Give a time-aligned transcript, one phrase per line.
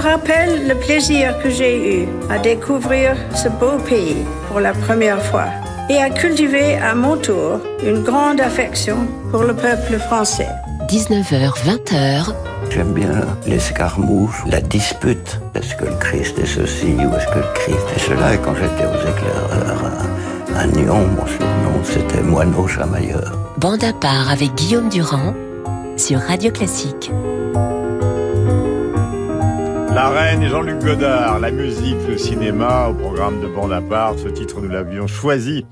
[0.00, 5.46] rappelle le plaisir que j'ai eu à découvrir ce beau pays pour la première fois
[5.88, 8.96] et à cultiver à mon tour une grande affection
[9.30, 10.48] pour le peuple français.
[10.88, 12.34] 19h, 20h.
[12.70, 15.40] J'aime bien l'escarmouche, la dispute.
[15.54, 18.34] Est-ce que le Christ est ceci ou est-ce que le Christ est cela?
[18.34, 19.92] Et quand j'étais aux éclaireurs
[20.56, 23.32] à, Nyon, mon surnom c'était moineau chamailleur.
[23.58, 25.34] Bande à part avec Guillaume Durand
[25.96, 27.10] sur Radio Classique.
[29.94, 34.18] La Reine et Jean-Luc Godard, la musique, le cinéma, au programme de Bande.
[34.18, 35.66] Ce titre, nous l'avions choisi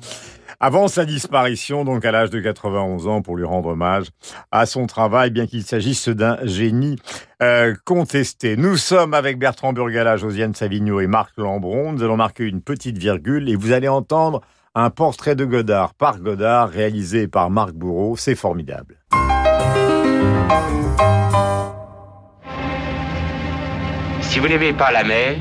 [0.61, 4.07] avant sa disparition, donc à l'âge de 91 ans, pour lui rendre hommage
[4.51, 6.97] à son travail, bien qu'il s'agisse d'un génie
[7.43, 8.57] euh, contesté.
[8.57, 11.93] Nous sommes avec Bertrand Burgala, Josiane Savigno et Marc Lambron.
[11.93, 14.41] Nous allons marquer une petite virgule et vous allez entendre
[14.75, 18.17] un portrait de Godard par Godard, réalisé par Marc Bourreau.
[18.17, 18.99] C'est formidable.
[24.39, 25.35] Si vous n'aimez pas la mer,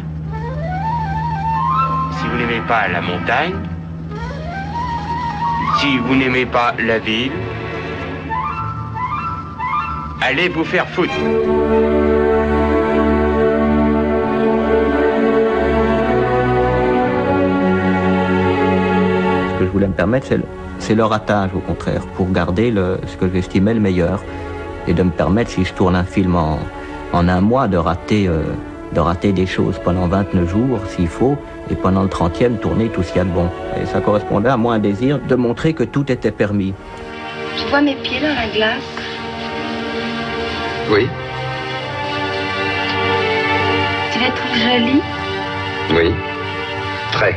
[2.13, 3.53] si vous n'aimez pas la montagne,
[5.77, 7.31] si vous n'aimez pas la ville,
[10.19, 11.13] allez vous faire foutre.
[11.13, 11.19] Ce
[19.59, 20.25] que je voulais me permettre,
[20.79, 22.73] c'est le, ratage, au contraire, pour garder
[23.05, 24.23] ce que j'estimais le meilleur.
[24.87, 26.57] Et de me permettre, si je tourne un film en,
[27.13, 28.41] un mois, de rater, euh,
[28.93, 31.37] de rater des choses pendant 29 jours, s'il faut,
[31.69, 33.49] et pendant le 30e, tourner tout ce qu'il y a de bon.
[33.81, 36.73] Et ça correspondait à moi un désir de montrer que tout était permis.
[37.57, 38.83] Tu vois mes pieds dans la glace?
[40.89, 41.07] Oui.
[44.13, 45.01] Tu les trouves jolis?
[45.91, 46.13] Oui.
[47.11, 47.35] Très.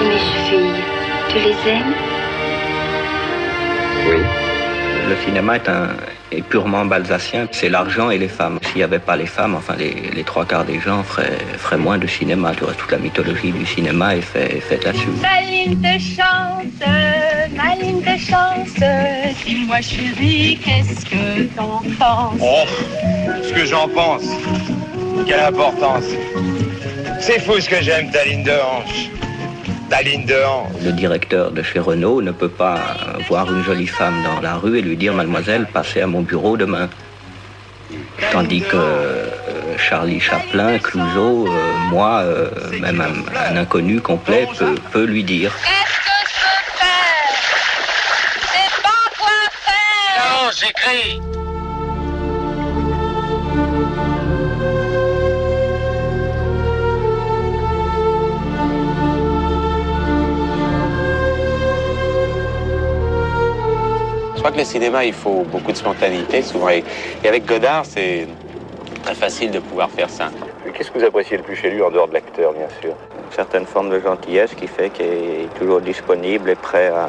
[0.00, 0.82] Et mes chevilles,
[1.28, 1.94] tu les aimes?
[5.08, 5.88] Le cinéma est un,
[6.32, 8.58] est purement balsacien, c'est l'argent et les femmes.
[8.62, 11.98] S'il n'y avait pas les femmes, enfin les, trois quarts des gens feraient, feraient moins
[11.98, 12.52] de cinéma.
[12.56, 15.08] Tu vois, toute la mythologie du cinéma est, fait, faite là-dessus.
[15.20, 16.88] Ma ligne de chance,
[17.54, 22.40] ma ligne de chance, dis-moi chérie, qu'est-ce que t'en penses?
[22.40, 22.64] Oh,
[23.42, 24.24] ce que j'en pense,
[25.26, 26.04] quelle importance.
[27.20, 29.10] C'est fou ce que j'aime ta ligne de hanche.
[30.02, 32.78] Le directeur de chez Renault ne peut pas
[33.28, 36.56] voir une jolie femme dans la rue et lui dire Mademoiselle, passez à mon bureau
[36.56, 36.88] demain.
[38.32, 42.50] Tandis que euh, Charlie Chaplin, Clouseau, euh, moi, euh,
[42.80, 45.52] même un, inconnu complet peut, peut lui dire.
[45.62, 47.30] Qu'est-ce que je peux faire?
[48.52, 49.28] C'est pas quoi
[49.64, 51.20] faire Non, j'écris
[64.44, 66.68] crois que le cinéma, il faut beaucoup de spontanéité, souvent.
[66.68, 66.84] Et,
[67.26, 68.26] avec Godard, c'est
[69.02, 70.30] très facile de pouvoir faire ça.
[70.74, 72.90] Qu'est-ce que vous appréciez le plus chez lui, en dehors de l'acteur, bien sûr?
[72.90, 77.08] Une certaine forme de gentillesse qui fait qu'il est toujours disponible et prêt à,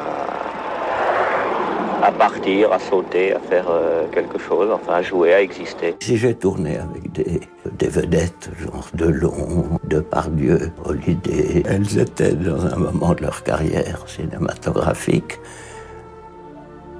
[2.06, 5.94] à partir, à sauter, à faire euh, quelque chose, enfin à jouer, à exister.
[6.00, 12.76] Si j'ai tourné avec des, des vedettes, genre Delon, Depardieu, Holiday, elles étaient dans un
[12.76, 15.38] moment de leur carrière cinématographique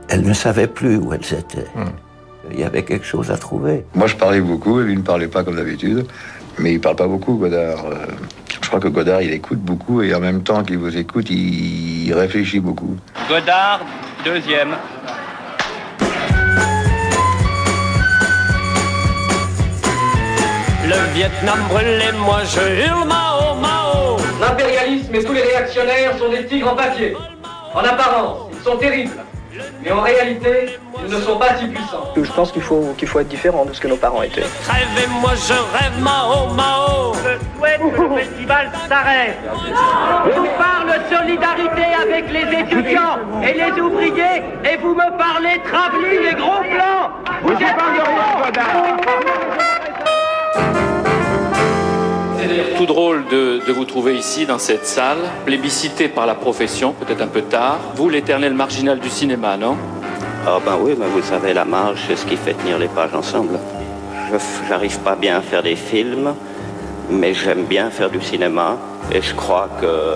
[0.08, 1.68] elles ne savaient plus où elles étaient.
[1.74, 1.90] Hmm.
[2.50, 3.84] Il y avait quelque chose à trouver.
[3.94, 6.06] Moi, je parlais beaucoup, et lui ne parlait pas comme d'habitude.
[6.58, 7.84] Mais il parle pas beaucoup, Godard.
[7.86, 8.06] Euh,
[8.62, 12.12] je crois que Godard, il écoute beaucoup, et en même temps qu'il vous écoute, il
[12.14, 12.96] réfléchit beaucoup.
[13.28, 13.80] Godard,
[14.24, 14.76] deuxième.
[20.84, 24.16] Le Vietnam brûlé, moi je hurle Mao, Mao.
[24.40, 27.16] L'impérialisme et tous les réactionnaires sont des tigres en papier.
[27.74, 29.25] En apparence, ils sont terribles.
[29.86, 32.12] Mais en réalité, ils ne sont pas si puissants.
[32.16, 34.42] Je pense qu'il faut, qu'il faut être différent de ce que nos parents étaient.
[34.69, 37.14] Rêvez, moi je rêve Mao, Mao.
[37.14, 39.36] Je souhaite que le festival s'arrête.
[40.26, 46.34] Je parle solidarité avec les étudiants et les ouvriers et vous me parlez travelling et
[46.34, 47.10] gros plans.
[47.44, 47.77] Vous êtes
[52.48, 57.21] C'est tout drôle de, vous trouver ici, dans cette salle, plébiscité par la profession, peut-être
[57.21, 57.81] un peu tard.
[57.97, 59.77] Vous, l'éternel marginal du cinéma, non?
[60.47, 63.15] Ah ben oui, mais vous savez, la marge, c'est ce qui fait tenir les pages
[63.15, 63.59] ensemble.
[64.31, 66.34] Je n'arrive pas bien à faire des films,
[67.10, 68.77] mais j'aime bien faire du cinéma.
[69.10, 70.15] Et je crois que...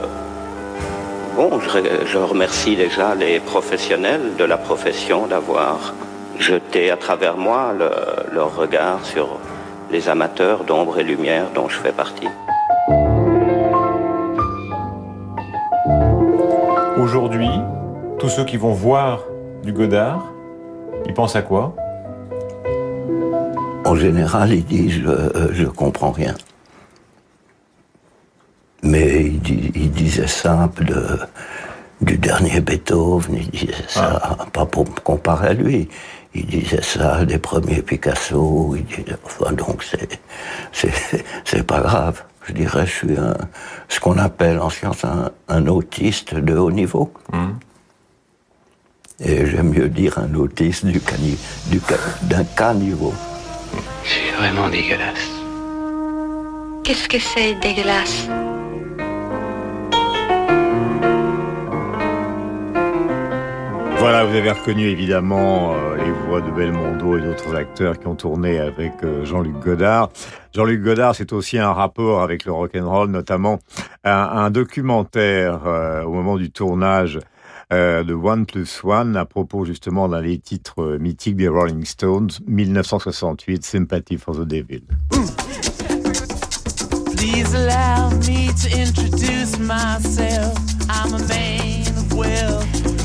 [1.37, 1.59] Bon,
[2.07, 5.95] je, remercie déjà les professionnels de la profession d'avoir
[6.39, 7.75] jeté à travers moi
[8.33, 9.39] leur regard sur
[9.91, 12.29] les amateurs d'ombre et lumière dont je fais partie.
[16.97, 17.51] Aujourd'hui,
[18.19, 19.25] tous ceux qui vont voir
[19.65, 20.33] du Godard,
[21.07, 21.75] ils pensent à quoi?
[23.85, 26.35] En général, ils disent je, je comprends rien.
[28.83, 31.19] Mais il, disait ça de,
[32.01, 34.47] du dernier Beethoven, il disait ça, ah.
[34.53, 35.89] pas pour me comparer à lui,
[36.35, 40.21] il disait ça des premiers Picasso, il disait, enfin donc c'est,
[41.45, 42.23] c'est, pas grave.
[42.47, 43.37] Je dirais, je suis un,
[43.89, 45.05] ce qu'on appelle en science
[45.49, 47.13] un, autiste de haut niveau.
[47.33, 47.59] Hum.
[49.23, 51.01] Et j'aime mieux dire un autiste du,
[51.67, 51.81] du
[52.23, 53.13] d'un caniveau.
[54.05, 55.29] C'est vraiment dégueulasse.
[56.83, 58.27] Qu'est-ce que c'est dégueulasse?
[64.01, 68.15] Voilà, vous avez reconnu évidemment euh, les voix de Belmondo et d'autres acteurs qui ont
[68.15, 70.09] tourné avec euh, Jean-Luc Godard.
[70.55, 73.59] Jean-Luc Godard, c'est aussi un rapport avec le rock and roll, notamment
[74.05, 77.19] un, documentaire euh, au moment du tournage
[77.71, 83.63] de One Plus One à propos justement d'un des titres mythiques des Rolling Stones, 1968,
[83.65, 84.81] Sympathy for the Devil.
[87.17, 90.59] Please allow me to introduce myself.
[90.89, 92.80] I'm a man of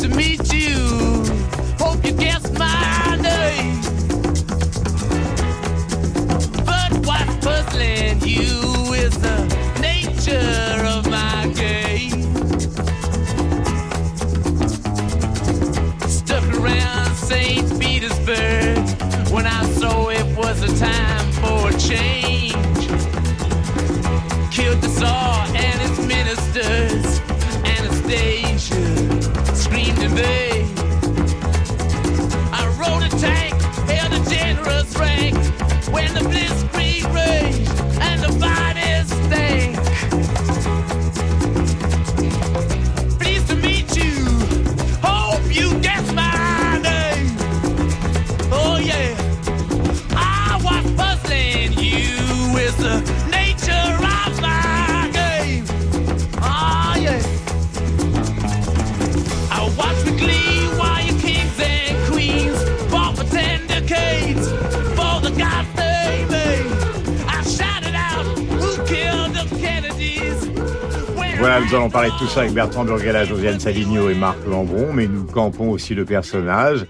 [0.00, 1.24] To meet you.
[1.78, 3.80] Hope you guess my name.
[6.64, 9.38] But what's puzzling you is the
[9.80, 12.22] nature of my game.
[16.08, 17.78] Stuck around St.
[17.78, 18.78] Petersburg
[19.30, 22.88] when I saw it was a time for a change
[24.50, 27.19] killed the Tsar and his ministers.
[71.90, 75.24] Allons parler de tout ça avec Bertrand Burgala, Josiane Saligno et Marc Lambron, mais nous
[75.24, 76.86] campons aussi le personnage.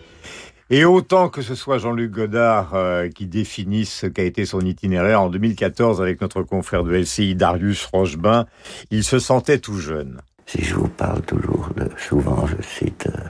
[0.69, 5.23] Et autant que ce soit Jean-Luc Godard euh, qui définisse ce qu'a été son itinéraire
[5.23, 8.45] en 2014 avec notre confrère de LCI Darius Rochebain,
[8.91, 10.21] il se sentait tout jeune.
[10.45, 13.29] Si je vous parle toujours, de, souvent je cite euh,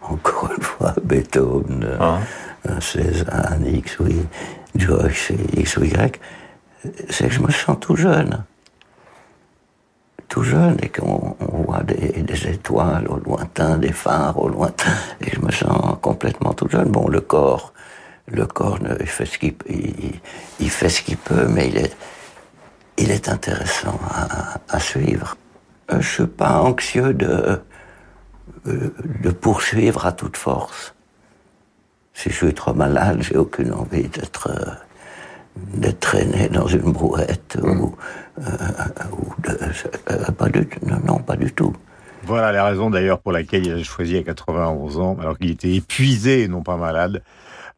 [0.00, 2.20] encore une fois Beethoven, ah.
[2.66, 4.26] Euh, Cézanne, X, Y,
[4.74, 6.18] Joyce, X, Y,
[7.10, 8.42] c'est que je me sens tout jeune
[10.30, 15.40] tout jeune et qu'on voit des, étoiles au lointain, des phares au lointain, et je
[15.40, 16.88] me sens complètement tout jeune.
[16.88, 17.74] Bon, le corps,
[18.28, 19.54] le corps, il fait ce qu'il
[20.60, 21.96] il, fait ce qu'il peut, mais il est,
[22.96, 23.98] il est intéressant
[24.68, 25.36] à, suivre.
[25.92, 27.60] Euh, je suis pas anxieux de,
[28.66, 30.94] euh, de poursuivre à toute force.
[32.14, 34.74] Si je suis trop malade, j'ai aucune envie d'être euh,
[35.56, 37.94] d'être traîné dans une brouette ou,
[38.40, 38.46] euh,
[39.44, 39.58] de,
[40.10, 40.86] euh, pas du tout.
[40.86, 41.74] Non, non, pas du tout.
[42.24, 45.74] Voilà la raison d'ailleurs pour laquelle il a choisi à 91 ans, alors qu'il était
[45.74, 47.22] épuisé et non pas malade,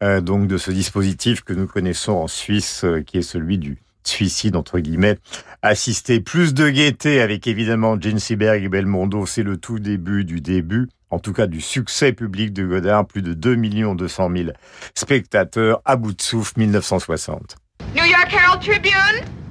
[0.03, 4.57] euh, donc de ce dispositif que nous connaissons en Suisse, qui est celui du suicide
[4.57, 5.17] entre guillemets
[5.61, 6.19] assisté.
[6.19, 10.89] Plus de gaieté avec évidemment Gene Seberg et Belmondo, c'est le tout début du début
[11.09, 13.55] en tout cas du succès public de Godard, plus de 2
[13.95, 14.49] 200 000
[14.95, 17.55] spectateurs à bout de souffle 1960.
[17.95, 19.42] New York Herald Tribune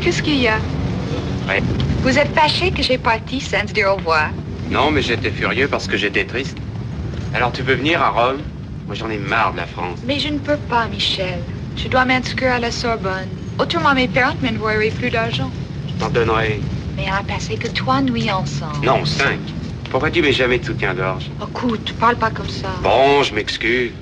[0.00, 0.58] Qu'est-ce qu'il y a?
[1.48, 1.62] Ouais.
[2.02, 4.30] Vous êtes fâché que j'ai parti sans dire au revoir
[4.70, 6.56] Non, mais j'étais furieux parce que j'étais triste.
[7.34, 8.38] Alors tu peux venir à Rome?
[8.86, 9.98] Moi j'en ai marre de la France.
[10.06, 11.40] Mais je ne peux pas, Michel.
[11.76, 13.28] Je dois m'inscrire à la Sorbonne.
[13.58, 15.50] Autrement, mes parents ne m'envoieraient plus d'argent.
[15.88, 16.60] Je t'en donnerai.
[16.96, 18.84] Mais on a passé que trois nuits ensemble.
[18.84, 19.38] Non, cinq.
[19.90, 22.68] Pourquoi tu mets jamais de soutien-gorge Écoute, parle pas comme ça.
[22.82, 23.92] Bon, je m'excuse.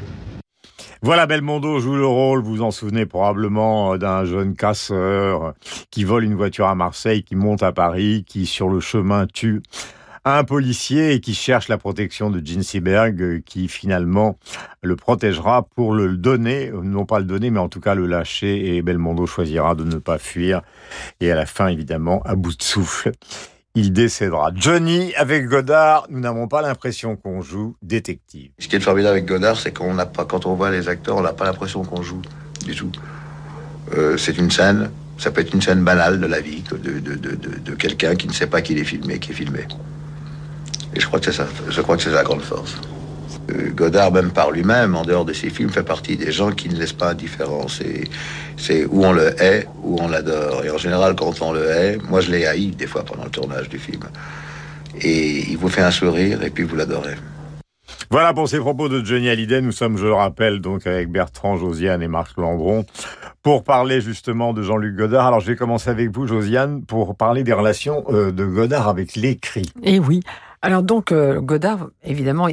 [1.00, 5.54] Voilà, Belmondo joue le rôle, vous vous en souvenez probablement, euh, d'un jeune casseur
[5.92, 9.62] qui vole une voiture à Marseille, qui monte à Paris, qui sur le chemin tue
[10.24, 14.38] un policier et qui cherche la protection de Gene Seberg, euh, qui finalement
[14.82, 18.76] le protégera pour le donner, non pas le donner, mais en tout cas le lâcher,
[18.76, 20.62] et Belmondo choisira de ne pas fuir.
[21.20, 23.12] Et à la fin, évidemment, à bout de souffle,
[23.78, 24.50] il décédera.
[24.54, 28.50] Johnny, avec Godard, nous n'avons pas l'impression qu'on joue détective.
[28.58, 31.16] Ce qui est formidable avec Godard, c'est qu'on n'a pas, quand on voit les acteurs,
[31.16, 32.20] on n'a pas l'impression qu'on joue
[32.64, 32.90] du tout.
[33.96, 37.14] Euh, c'est une scène, ça peut être une scène banale de la vie, de, de,
[37.14, 39.60] de, de quelqu'un qui ne sait pas qu'il est filmé, qui est filmé.
[40.94, 42.76] Et je crois que c'est ça, je crois que c'est la grande force.
[43.50, 46.68] Euh, Godard, même par lui-même, en dehors de ses films, fait partie des gens qui
[46.68, 47.66] ne laissent pas indifférent.
[48.58, 50.64] C'est où on le hait, où on l'adore.
[50.64, 53.30] Et en général, quand on le hait, moi je l'ai haï des fois pendant le
[53.30, 54.02] tournage du film.
[55.00, 57.14] Et il vous fait un sourire et puis vous l'adorez.
[58.10, 59.60] Voilà pour ces propos de Johnny Hallyday.
[59.60, 62.84] Nous sommes, je le rappelle, donc avec Bertrand, Josiane et Marc Lambron
[63.42, 65.26] pour parler justement de Jean-Luc Godard.
[65.26, 69.14] Alors je vais commencer avec vous, Josiane, pour parler des relations euh, de Godard avec
[69.14, 69.70] l'écrit.
[69.82, 70.20] Eh oui.
[70.62, 72.48] Alors donc euh, Godard, évidemment,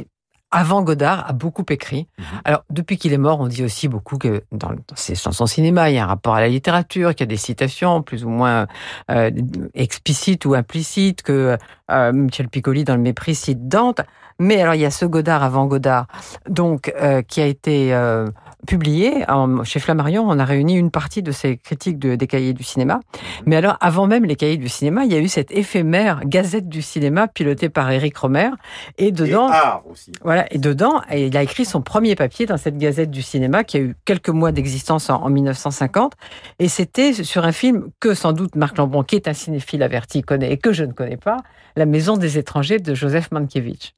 [0.50, 2.08] avant Godard, a beaucoup écrit.
[2.18, 2.24] Mhm.
[2.44, 5.96] Alors, depuis qu'il est mort, on dit aussi beaucoup que dans, ses chansons cinéma, il
[5.96, 8.66] y a un rapport à la littérature, qu'il y a des citations plus ou moins
[9.10, 9.30] euh,
[9.74, 11.58] explicites ou implicites, que
[11.90, 14.00] euh, Michel Piccoli, dans Le Mépris, cite Dante.
[14.38, 16.06] Mais alors, il y a ce Godard avant Godard,
[16.48, 17.92] donc, euh, qui a été
[18.66, 19.24] publié.
[19.64, 22.96] chez Flammarion, on a réuni une partie de ces critiques de, des cahiers du cinéma.
[22.96, 23.20] Mhm.
[23.46, 26.68] Mais alors, avant même les cahiers du cinéma, il y a eu cette éphémère Gazette
[26.68, 28.50] du cinéma pilotée par Éric Romer.
[28.98, 30.12] Et dedans, et aussi.
[30.22, 33.76] voilà, et dedans, il a écrit son premier papier dans cette Gazette du cinéma qui
[33.76, 36.12] a eu quelques mois d'existence en, 1950.
[36.58, 40.22] Et c'était sur un film que sans doute Marc Lambron, qui est un cinéphile averti,
[40.22, 41.38] connaît et que je ne connais pas,
[41.76, 43.92] La Maison des étrangers de Joseph Mankiewicz.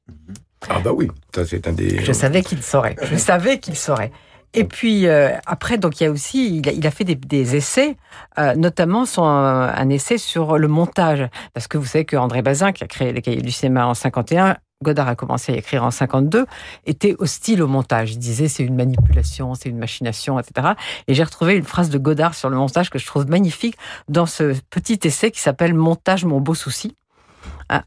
[0.67, 2.03] Ah bah oui, ça c'est un des.
[2.03, 2.95] Je savais qu'il saurait.
[3.01, 4.11] Je savais qu'il saurait.
[4.53, 7.97] Et puis euh, après, donc il y a aussi, il a, fait des, essais,
[8.39, 12.71] euh, notamment son, un essai sur le montage, parce que vous savez que André Bazin,
[12.71, 15.91] qui a créé les Cahiers du cinéma en 51, Godard a commencé à écrire en
[15.91, 16.45] 52,
[16.85, 18.13] était hostile au montage.
[18.13, 20.69] Il disait c'est une manipulation, c'est une machination, etc.
[21.07, 23.77] Et j'ai retrouvé une phrase de Godard sur le montage que je trouve magnifique
[24.07, 26.95] dans ce petit essai qui s'appelle Montage mon beau souci.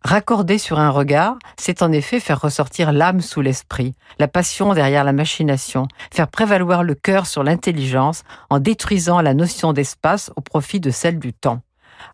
[0.05, 5.03] Raccorder sur un regard, c'est en effet faire ressortir l'âme sous l'esprit, la passion derrière
[5.03, 10.79] la machination, faire prévaloir le cœur sur l'intelligence en détruisant la notion d'espace au profit
[10.79, 11.63] de celle du temps.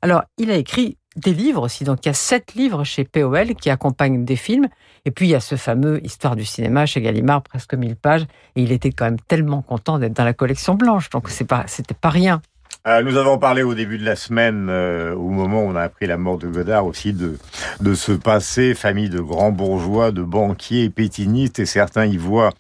[0.01, 3.55] Alors, il a écrit des livres aussi, donc il y a sept livres chez POL
[3.55, 4.69] qui accompagnent des films,
[5.05, 8.27] et puis il y a ce fameux Histoire du cinéma chez Gallimard, presque 1000 pages,
[8.57, 11.95] et il était quand même tellement content d'être dans la collection blanche, donc c'est c'était
[11.95, 12.41] pas rien.
[12.89, 15.83] Euh, nous avons parlé au début de la semaine, euh, au moment où on a
[15.83, 17.37] appris la mort de Godard, aussi de,
[17.83, 22.55] de ce passé, famille de grands bourgeois, de banquiers pétinistes, et certains y voient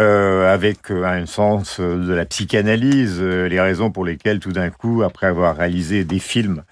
[0.00, 4.70] euh, avec euh, un sens euh, de la psychanalyse, les raisons pour lesquelles tout d'un
[4.70, 6.62] coup, après avoir réalisé des films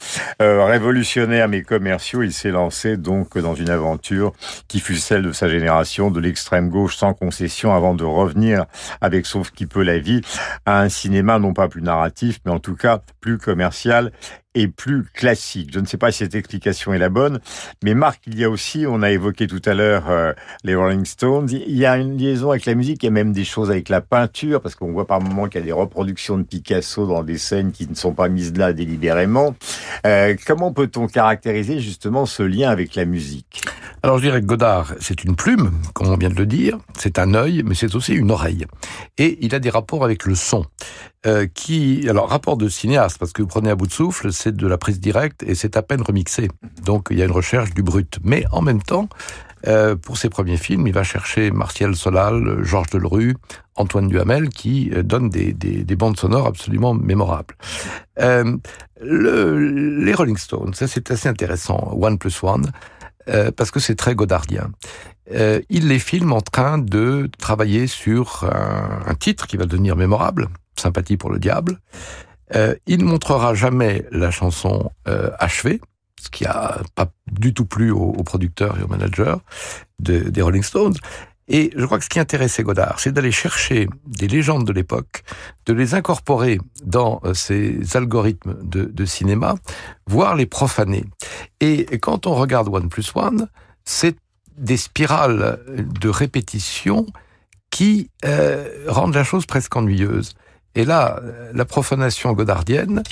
[0.40, 4.32] révolutionnaires mais commerciaux, il s'est lancé donc dans une aventure
[4.68, 8.64] qui fut celle de sa génération, de l'extrême gauche sans concession, avant de revenir
[9.00, 10.22] avec Sauf qui peut la vie
[10.64, 14.12] à un cinéma non pas plus narratif, mais en tout cas plus commercial
[14.54, 15.70] et plus classique.
[15.72, 17.40] Je ne sais pas si cette explication est la bonne,
[17.84, 20.32] mais Marc, il y a aussi, on a évoqué tout à l'heure euh,
[20.64, 23.32] les Rolling Stones, il y a une liaison avec la musique, il y a même
[23.32, 26.38] des choses avec la peinture, parce qu'on voit par moments qu'il y a des reproductions
[26.38, 29.54] de Picasso dans des scènes qui ne sont pas mises là délibérément.
[30.06, 33.62] Euh, comment peut-on caractériser justement ce lien avec la musique?
[34.02, 37.18] Alors je dirais que Godard, c'est une plume, comme on vient de le dire, c'est
[37.18, 38.64] un œil, mais c'est aussi une oreille.
[39.18, 40.64] Et il a des rapports avec le son.
[41.26, 44.56] Euh, qui, alors rapport de cinéaste, parce que vous prenez à bout de souffle, c'est
[44.56, 46.48] de la prise directe et c'est à peine remixé.
[46.84, 48.18] Donc il y a une recherche du brut.
[48.22, 49.08] Mais en même temps,
[49.66, 53.36] euh, pour ses premiers films, il va chercher Martial Solal, Georges Delerue,
[53.74, 57.56] Antoine Duhamel, qui euh, donnent des, des, des, bandes sonores absolument mémorables.
[58.20, 58.56] Euh,
[59.00, 62.70] le, les Rolling Stones, ça c'est assez intéressant, One Plus One,
[63.56, 64.70] parce que c'est très godardien.
[65.68, 68.50] Il les filme en train de travailler sur
[69.06, 71.78] un titre qui va devenir mémorable, Sympathie pour le diable.
[72.54, 75.80] Euh, il ne montrera jamais la chanson euh, achevée,
[76.20, 79.36] ce qui a pas du tout plu aux, producteurs et aux managers
[79.98, 80.96] de, des Rolling Stones.
[81.50, 85.24] Et je crois que ce qui intéressait Godard, c'est d'aller chercher des légendes de l'époque,
[85.64, 89.54] de les incorporer dans euh, ces algorithmes de, cinéma,
[90.06, 91.04] voire les profaner.
[91.60, 93.48] Et quand on regarde One Plus One,
[93.84, 94.16] c'est
[94.58, 95.60] des spirales
[96.00, 97.06] de répétition
[97.70, 98.10] qui
[98.88, 100.34] rendent la chose presque ennuyeuse.
[100.74, 101.20] Et là,
[101.52, 103.02] la profanation godardienne,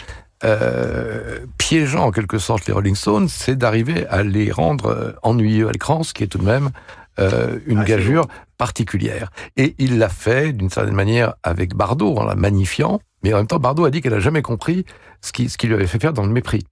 [0.44, 5.68] euh, piégeant en quelque sorte les Rolling Stones, c'est d'arriver à les rendre euh, ennuyeux
[5.68, 6.70] à l'écran, ce qui est tout de même
[7.18, 8.26] euh, une ah, gageure
[8.58, 9.30] particulière.
[9.56, 13.46] Et il l'a fait d'une certaine manière avec Bardot, en la magnifiant, Mais en même
[13.46, 14.84] temps, Bardot a dit qu'elle n'a jamais compris
[15.22, 16.66] ce qui, ce qui lui avait fait faire dans le mépris.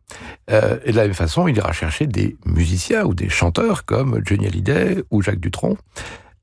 [0.50, 4.20] Euh, et de la même façon, il ira chercher des musiciens ou des chanteurs comme
[4.22, 5.78] Johnny Hallyday ou Jacques Dutronc,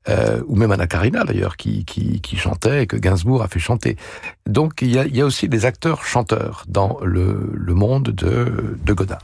[0.08, 1.84] euh, ou même Anna Karina d'ailleurs, qui,
[2.36, 3.96] chantait et que Gainsbourg a fait chanter.
[4.46, 9.22] Donc il y a, aussi des acteurs chanteurs dans le, monde de, Godard.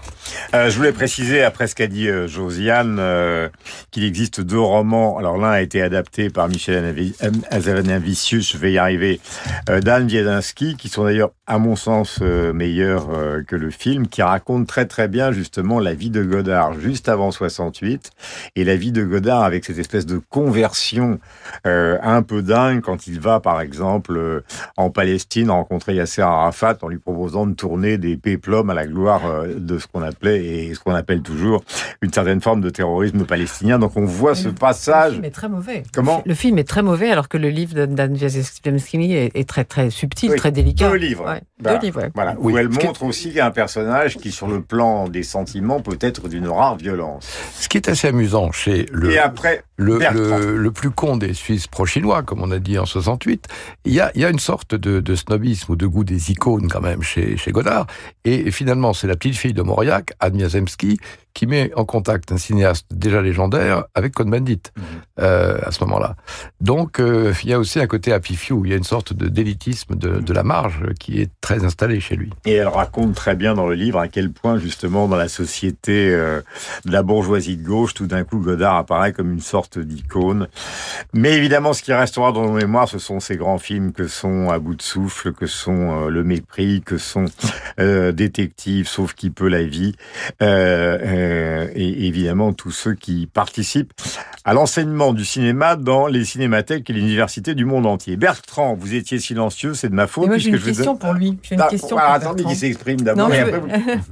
[0.54, 3.00] Euh, je voulais préciser, après ce qu'a dit euh, Josiane,
[3.90, 5.18] qu'il existe deux romans.
[5.18, 6.94] Alors l'un a été adapté par Michel
[7.50, 9.20] Azanavicius, je vais y arriver,
[9.66, 13.08] d'Anne Wiedinski, qui sont d'ailleurs, à mon sens, meilleurs
[13.46, 17.30] que le film, qui raconte très très bien justement la vie de Godard juste avant
[17.30, 18.10] 68
[18.56, 20.67] et la vie de Godard avec cette espèce de conversion
[21.64, 24.42] un peu dingue quand il va, par exemple,
[24.76, 29.22] en Palestine rencontrer Yasser Arafat en lui proposant de tourner des péplums à la gloire
[29.56, 31.62] de ce qu'on appelait et ce qu'on appelle toujours
[32.02, 33.78] une certaine forme de terrorisme palestinien.
[33.78, 35.10] Donc on voit ce passage.
[35.10, 35.82] Le film est très mauvais.
[35.92, 39.64] Comment Le film est très mauvais alors que le livre d'Anne Wiazemski est, est, très
[39.64, 40.90] très subtil, oui, très délicat.
[40.90, 41.26] Deux livres.
[41.26, 42.02] Ouais, bah, deux livres.
[42.02, 42.10] Ouais.
[42.14, 42.34] Voilà.
[42.38, 42.52] Oui.
[42.52, 46.48] Où elle montre aussi un personnage qui, sur le plan des sentiments, peut être d'une
[46.48, 47.28] rare violence.
[47.54, 49.10] Ce qui est assez amusant chez le.
[49.10, 52.86] Et après, le, le, le, plus con des Suisses pro-chinois, comme on a dit en
[52.86, 53.46] 68,
[53.84, 56.80] il y a, y a une sorte de, snobisme ou de goût des icônes quand
[56.80, 57.86] même chez, chez Godard.
[58.24, 60.38] Et, finalement, c'est la petite fille de Mauriac, Anne
[61.34, 64.82] qui met en contact un cinéaste déjà légendaire avec Cohn-Bendit mmh.
[65.20, 66.16] euh, à ce moment-là.
[66.60, 69.12] Donc, euh, il y a aussi un côté happy few, il y a une sorte
[69.12, 72.30] de d'élitisme de, de, la marge qui est très installé chez lui.
[72.44, 76.10] Et elle raconte très bien dans le livre à quel point, justement, dans la société
[76.10, 76.40] euh,
[76.84, 80.48] de la bourgeoisie de gauche, tout d'un coup, Godard apparaît comme une sorte d'icône.
[81.12, 84.50] Mais évidemment, ce qui restera dans nos mémoires, ce sont ces grands films que sont
[84.50, 87.26] À bout de souffle, que sont Le mépris, que sont
[87.78, 89.94] Détective, sauf qui peut la vie.
[90.42, 90.98] Euh,
[91.74, 93.92] et évidemment tous ceux qui participent
[94.44, 98.16] à l'enseignement du cinéma dans les cinémathèques et les universités du monde entier.
[98.16, 100.30] Bertrand, vous étiez silencieux, c'est de ma faute.
[100.38, 101.38] J'ai une question pour lui.
[101.50, 103.28] Une ah, question alors, attendez qu'il s'exprime d'abord.
[103.28, 103.60] Veux...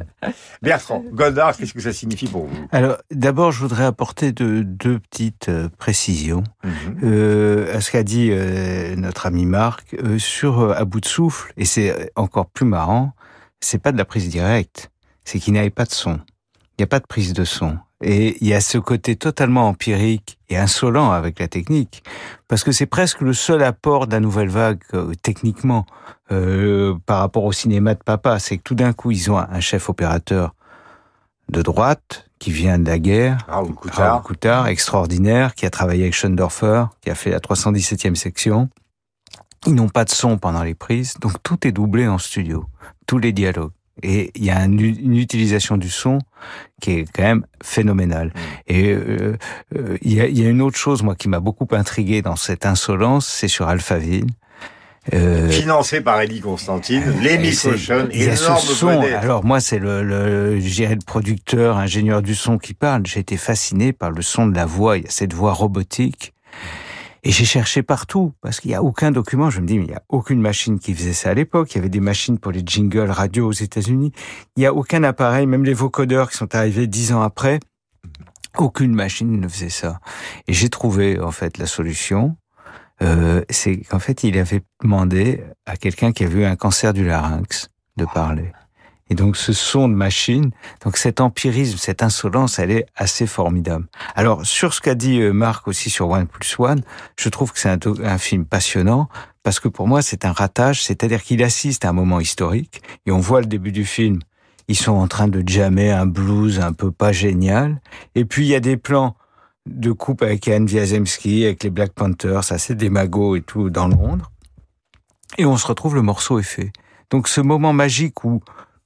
[0.62, 2.68] Bertrand, Godard, qu'est-ce que ça signifie pour vous?
[2.70, 7.04] Alors, d'abord, je voudrais apporter de, deux petites euh, précisions mm -hmm.
[7.04, 11.52] euh, à ce qu'a dit euh, notre ami Marc euh, sur À bout de souffle,
[11.56, 13.12] et c'est encore plus marrant,
[13.60, 14.90] c'est pas de la prise directe,
[15.24, 16.20] c'est qu'il n'y avait pas de son.
[16.76, 17.78] Il n'y a pas de prise de son.
[18.02, 22.04] Et il y a ce côté totalement empirique et insolent avec la technique,
[22.46, 25.86] parce que c'est presque le seul apport de la nouvelle vague euh, techniquement
[26.30, 29.60] euh, par rapport au cinéma de papa, c'est que tout d'un coup ils ont un
[29.60, 30.54] chef opérateur
[31.48, 34.12] de droite qui vient de la guerre, Raoul Coutard.
[34.12, 38.68] Raoul Coutard, extraordinaire, qui a travaillé avec Schoendorfer, qui a fait la 317e section.
[39.66, 42.66] Ils n'ont pas de son pendant les prises, donc tout est doublé en studio,
[43.06, 43.72] tous les dialogues.
[44.02, 46.18] Et il y a un, une utilisation du son
[46.80, 48.32] qui est quand même phénoménale.
[48.66, 49.36] Et euh,
[49.74, 52.20] euh, il, y a, il y a une autre chose, moi, qui m'a beaucoup intrigué
[52.20, 54.26] dans cette insolence, c'est sur Alphaville.
[55.14, 58.88] Euh, Financé par Eddie Constantine, les Ocean, il y a ce son.
[58.88, 63.06] Alors moi, c'est le, le, le producteur, ingénieur du son qui parle.
[63.06, 64.98] J'ai été fasciné par le son de la voix.
[64.98, 66.32] Il y a cette voix robotique.
[67.26, 69.50] Et j'ai cherché partout, parce qu'il n'y a aucun document.
[69.50, 71.74] Je me dis, mais il n'y a aucune machine qui faisait ça à l'époque.
[71.74, 74.12] Il y avait des machines pour les jingles radio aux États-Unis.
[74.56, 77.58] Il n'y a aucun appareil, même les vocodeurs qui sont arrivés dix ans après,
[78.58, 79.98] aucune machine ne faisait ça.
[80.46, 82.36] Et j'ai trouvé, en fait, la solution.
[83.02, 87.04] Euh, c'est qu'en fait, il avait demandé à quelqu'un qui avait eu un cancer du
[87.04, 88.52] larynx de parler.
[89.08, 90.50] Et donc ce son de machine,
[90.84, 93.86] donc cet empirisme, cette insolence, elle est assez formidable.
[94.16, 96.82] Alors sur ce qu'a dit Marc aussi sur One Plus One,
[97.16, 99.08] je trouve que c'est un, un, film passionnant
[99.44, 103.12] parce que pour moi c'est un ratage, c'est-à-dire qu'il assiste à un moment historique et
[103.12, 104.18] on voit le début du film,
[104.66, 107.80] ils sont en train de jammer un blues un peu pas génial,
[108.16, 109.16] et puis il y a des plans
[109.66, 113.70] de coupe avec Anne Wiazemski, avec les Black Panthers, ça c'est des magots et tout
[113.70, 114.32] dans Londres,
[115.38, 116.72] et on se retrouve le morceau est fait.
[117.10, 118.40] Donc ce moment magique où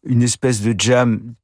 [0.04, 1.34] une espèce de jam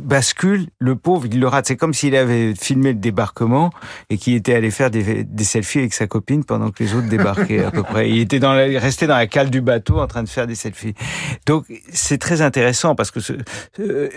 [0.00, 1.66] bascule, le pauvre, il le rate.
[1.66, 3.70] C'est comme s'il avait filmé le débarquement
[4.10, 7.08] et qu'il était allé faire des, des, selfies avec sa copine pendant que les autres
[7.08, 8.10] débarquaient à peu près.
[8.10, 10.54] Il était dans la, resté dans la cale du bateau en train de faire des
[10.54, 10.94] selfies.
[11.46, 13.34] Donc c'est très intéressant parce que ce,
[13.80, 14.08] euh,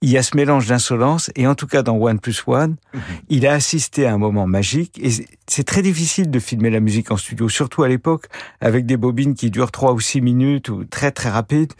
[0.00, 2.98] il y a ce mélange d'insolence et en tout cas dans One Plus One, mm
[2.98, 3.00] -hmm.
[3.28, 5.10] il a assisté à un moment magique et
[5.48, 8.26] c'est très difficile de filmer la musique en studio, surtout à l'époque
[8.60, 11.72] avec des bobines qui durent trois ou six minutes ou très très rapides.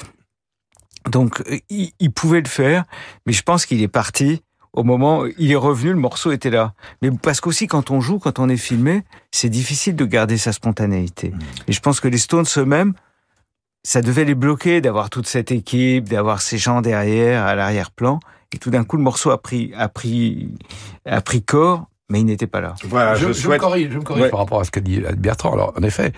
[1.08, 2.84] Donc, il, il, pouvait le faire,
[3.26, 4.42] mais je pense qu'il est parti
[4.72, 6.74] au moment, il est revenu, le morceau était là.
[7.02, 10.52] Mais parce qu'aussi, quand on joue, quand on est filmé, c'est difficile de garder sa
[10.52, 11.30] spontanéité.
[11.30, 11.38] Mmh.
[11.68, 12.92] Et je pense que les Stones eux-mêmes,
[13.82, 18.20] ça devait les bloquer d'avoir toute cette équipe, d'avoir ces gens derrière, à l'arrière-plan.
[18.52, 20.50] Et tout d'un coup, le morceau a pris, a pris,
[21.06, 22.74] a pris corps mais il n'était pas là.
[22.84, 25.52] Voilà, je, je, me corrige, je me corrige par rapport à ce qu'a dit Bertrand.
[25.52, 26.12] Alors, en effet,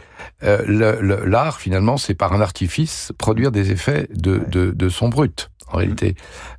[0.44, 5.50] euh, l'art, finalement, c'est par un artifice produire des effets de, de, de son brut
[5.72, 6.14] en réalité.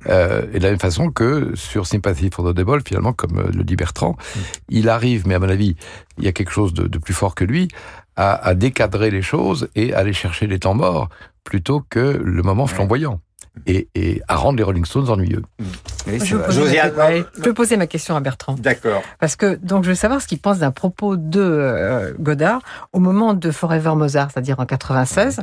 [0.08, 3.50] Euh, et de la même façon que sur Sympathy for the Devil, finalement, comme euh,
[3.54, 4.40] le dit Bertrand, mm.
[4.70, 5.76] il arrive, mais à mon avis,
[6.18, 7.68] il y a quelque chose de, de plus fort que lui,
[8.16, 11.08] à, à, décadrer les choses et à aller chercher les temps morts
[11.44, 13.20] plutôt que le moment flamboyant.
[13.66, 15.42] Et, et, à rendre les Rolling Stones ennuyeux.
[15.58, 15.64] Mm.
[16.06, 18.54] je, peux je, peux poser ma question à Bertrand.
[18.54, 19.02] D'accord.
[19.20, 22.62] Parce que donc je veux savoir ce qu'il pense d'un propos de euh, Godard
[22.92, 25.40] au moment de Forever Mozart, c'est-à-dire en 96.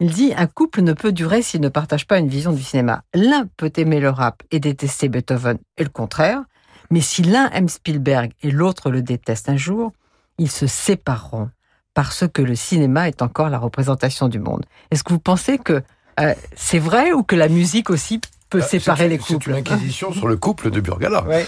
[0.00, 3.02] Il dit un couple ne peut durer s'il ne partage pas une vision du cinéma.
[3.14, 6.42] L'un peut aimer le rap et détester Beethoven et le contraire,
[6.90, 9.92] mais si l'un aime Spielberg et l'autre le déteste un jour,
[10.38, 11.50] ils se sépareront
[11.94, 14.66] parce que le cinéma est encore la représentation du monde.
[14.90, 15.82] Est-ce que vous pensez que
[16.20, 18.20] euh, c'est vrai ou que la musique aussi
[18.54, 19.44] peut euh, séparer les couples.
[19.44, 21.24] C'est une inquisition sur le couple de Burgala.
[21.24, 21.46] Ouais.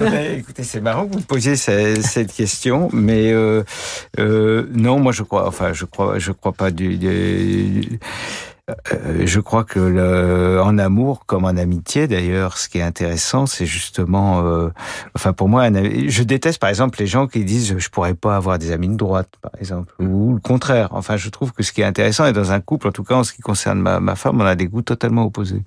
[0.38, 3.62] Écoutez, c'est marrant que vous posiez cette, question, mais euh,
[4.18, 7.98] euh, non, moi je crois, enfin je crois, je crois pas du, du
[9.20, 13.66] je crois que le, en amour comme en amitié d'ailleurs, ce qui est intéressant, c'est
[13.66, 14.70] justement, euh,
[15.14, 18.58] enfin pour moi, je déteste par exemple les gens qui disent je pourrais pas avoir
[18.58, 20.88] des amis de droite, par exemple, ou le contraire.
[20.90, 23.14] Enfin, je trouve que ce qui est intéressant, et dans un couple, en tout cas
[23.14, 25.62] en ce qui concerne ma, ma femme, on a des goûts totalement opposés,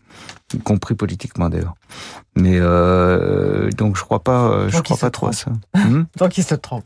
[0.54, 1.76] y compris politiquement d'ailleurs.
[2.36, 5.52] Mais euh, donc je crois pas, euh, je crois pas trop à ça.
[5.74, 6.84] Hmm donc il se trompe.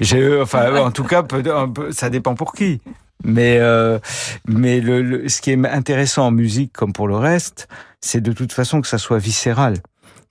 [0.00, 1.24] J'ai, enfin, en tout cas,
[1.90, 2.80] ça dépend pour qui.
[3.24, 3.98] Mais, euh,
[4.46, 7.68] mais le, ce qui est intéressant en musique, comme pour le reste,
[8.00, 9.78] c'est de toute façon que ça soit viscéral.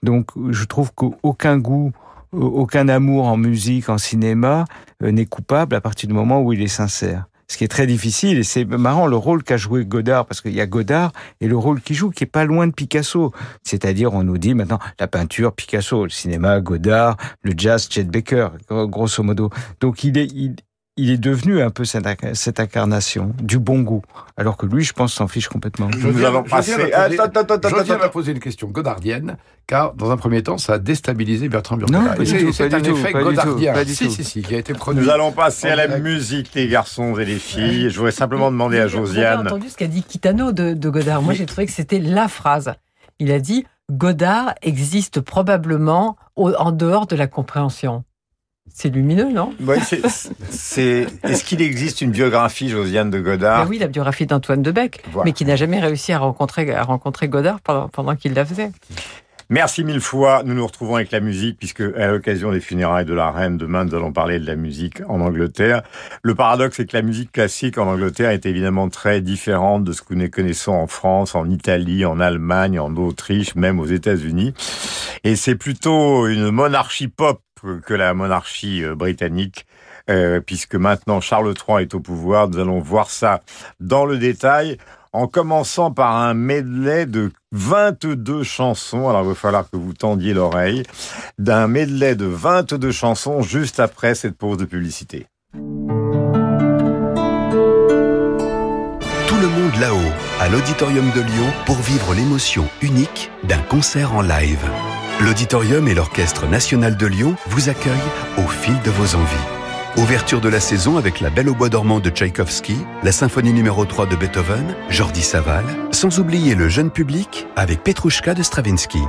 [0.04, 1.92] Donc, je trouve qu'aucun goût,
[2.32, 4.66] aucun amour en musique, en cinéma,
[5.04, 7.26] euh, n'est coupable à partir du moment où il est sincère.
[7.48, 10.54] Ce qui est très difficile, et c'est marrant le rôle qu'a joué Godard, parce qu'il
[10.54, 13.32] y a Godard et le rôle qu'il joue qui est pas loin de Picasso.
[13.62, 18.50] C'est-à-dire, on nous dit maintenant la peinture, Picasso, le cinéma, Godard, le jazz, Chet Baker,
[18.70, 19.52] grosso modo.
[19.80, 20.56] Donc il est, il,
[20.98, 24.02] il est devenu un peu cette, cette, incarnation du bon goût,
[24.38, 25.90] alors que lui, je pense, s'en fiche complètement.
[25.92, 26.72] Je Nous allons passer.
[26.72, 29.36] Je viens de poser une question godardienne,
[29.68, 32.16] car dans un premier temps, ça a déstabilisé Bertrand Burgala.
[32.24, 33.74] C'est un effet godardien.
[33.86, 35.04] Si, si, si, qui a été produit.
[35.04, 37.90] Nous allons passer à la musique, les garçons et les filles.
[37.90, 39.34] Je voudrais simplement demander à Josiane.
[39.34, 41.22] Vous avez entendu ce qu'a dit Kitano de, de Godard.
[41.22, 42.74] Moi, j'ai trouvé que c'était la phrase.
[43.20, 48.04] Il a dit Godard existe probablement en dehors de la compréhension.
[48.74, 49.54] C'est lumineux, non?
[49.62, 53.64] Ouais, Est-ce qu'il existe une biographie, Josiane de Godard?
[53.64, 57.30] Ben Oui, la biographie d'Antoine Debec, mais qui n'a jamais réussi à rencontrer, à rencontrer
[57.30, 58.72] Godard pendant, pendant qu'il la faisait.
[59.50, 60.42] Merci mille fois.
[60.44, 63.86] Nous nous retrouvons avec la musique puisque à l'occasion des funérailles de la reine, demain
[63.86, 65.84] nous allons parler de la musique en Angleterre.
[66.24, 70.02] Le paradoxe c'est que la musique classique en Angleterre est évidemment très différente de ce
[70.02, 74.56] que nous connaissons en France, en Italie, en Allemagne, en Autriche, même aux États-Unis.
[75.24, 77.40] Et c'est plutôt une monarchie pop
[77.86, 79.66] que la monarchie euh, britannique.
[80.08, 83.42] Euh, puisque maintenant Charles III est au pouvoir, nous allons voir ça
[83.80, 84.78] dans le détail
[85.14, 89.10] en commençant par un medley de 22 chansons.
[89.10, 90.84] Alors, il va falloir que vous tendiez l'oreille
[91.40, 95.28] d'un medley de 22 chansons juste après cette pause de publicité.
[95.54, 95.62] Tout
[99.42, 104.70] le monde là-haut, à l'Auditorium de Lyon, pour vivre l'émotion unique d'un concert en live.
[105.22, 107.94] L'Auditorium et l'Orchestre national de Lyon vous accueillent
[108.38, 109.36] au fil de vos envies.
[109.98, 113.86] Ouverture de la saison avec La Belle au Bois dormant de Tchaïkovski, la symphonie numéro
[113.86, 119.02] 3 de Beethoven, Jordi Saval, sans oublier le jeune public avec Petrouchka de Stravinsky.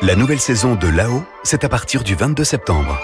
[0.00, 2.98] La nouvelle saison de Là-haut, c'est à partir du 22 septembre.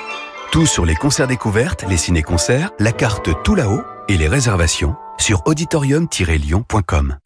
[0.50, 5.42] Tout sur les concerts découvertes, les ciné-concerts, la carte Tout là-haut et les réservations sur
[5.46, 7.18] auditorium-lyon.com.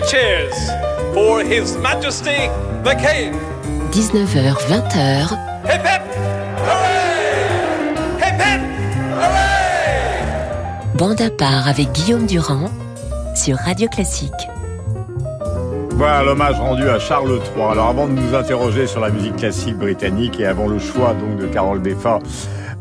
[0.00, 0.54] cheers
[1.12, 2.48] for His Majesty
[2.84, 3.34] the King.
[3.90, 5.32] 19h, 20h.
[5.64, 6.02] Hip hip!
[6.66, 7.94] Hooray!
[8.18, 8.60] Hip hip!
[9.18, 10.96] Hooray!
[10.96, 12.70] Bande à part avec Guillaume Durand
[13.34, 14.32] sur Radio Classique.
[15.90, 17.64] Voilà l'hommage rendu à Charles III.
[17.72, 21.36] Alors avant de nous interroger sur la musique classique britannique et avant le choix donc
[21.36, 22.18] de Carole Beffa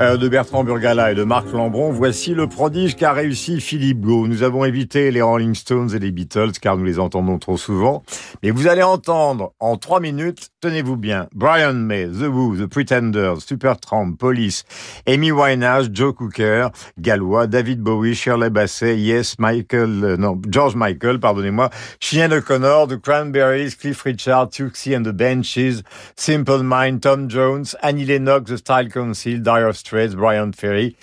[0.02, 4.28] de Bertrand Burgala et de Marc Lambron, voici le prodige qu'a réussi Philippe Gau.
[4.28, 8.02] Nous avons évité les Rolling Stones et les Beatles car nous les entendons trop souvent.
[8.42, 13.42] Mais vous allez entendre en trois minutes, tenez-vous bien, Brian May, The Who, The Pretenders,
[13.46, 14.64] Supertramp, Police,
[15.06, 21.20] Amy Winehouse, Joe Cooker, Gallois, David Bowie, Shirley Bassey, Yes, Michael, euh, non, George Michael,
[21.20, 25.84] pardonnez-moi, Sinead O'Connor, The Cranberries, Cliff Richard, Tuxie and the Benches,
[26.16, 30.96] Simple Mind, Tom Jones, Annie Lennox, The Style Council, Dire Straits, Brian Ferry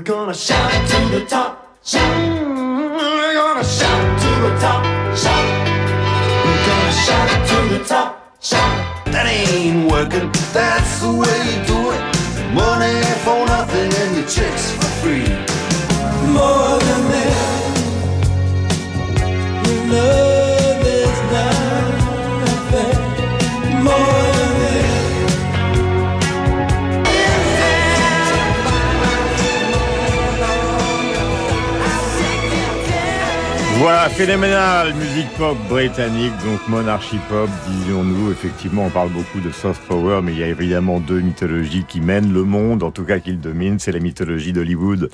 [0.00, 2.16] We're gonna shout to the top, shout.
[2.16, 4.82] We're gonna shout to the top,
[5.14, 5.44] shout.
[6.42, 9.04] We're gonna shout to the top, shout.
[9.12, 12.00] That ain't working, that's the way you do it.
[12.54, 15.28] Money for nothing and your chicks for free.
[16.32, 17.60] More than that,
[19.66, 20.19] we love.
[34.00, 38.30] Voilà, phénoménal, musique pop britannique, donc monarchie pop, disions-nous.
[38.30, 42.00] Effectivement, on parle beaucoup de soft power, mais il y a évidemment deux mythologies qui
[42.00, 43.78] mènent le monde, en tout cas qui le dominent.
[43.78, 45.10] C'est la mythologie d'Hollywood,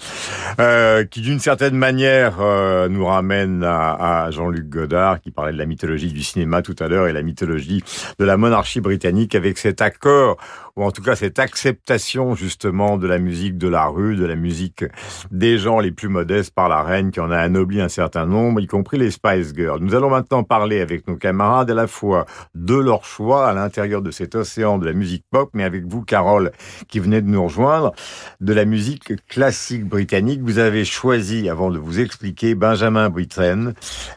[0.60, 5.58] euh, qui d'une certaine manière euh, nous ramène à, à Jean-Luc Godard, qui parlait de
[5.58, 7.82] la mythologie du cinéma tout à l'heure, et la mythologie
[8.20, 10.36] de la monarchie britannique avec cet accord
[10.76, 14.36] ou en tout cas cette acceptation justement de la musique de la rue, de la
[14.36, 14.84] musique
[15.30, 18.60] des gens les plus modestes par la reine qui en a anobli un certain nombre,
[18.60, 19.80] y compris les Spice Girls.
[19.80, 24.02] Nous allons maintenant parler avec nos camarades à la fois de leur choix à l'intérieur
[24.02, 26.52] de cet océan de la musique pop, mais avec vous, Carole,
[26.88, 27.92] qui venez de nous rejoindre,
[28.40, 30.40] de la musique classique britannique.
[30.42, 33.74] Vous avez choisi, avant de vous expliquer, Benjamin Britten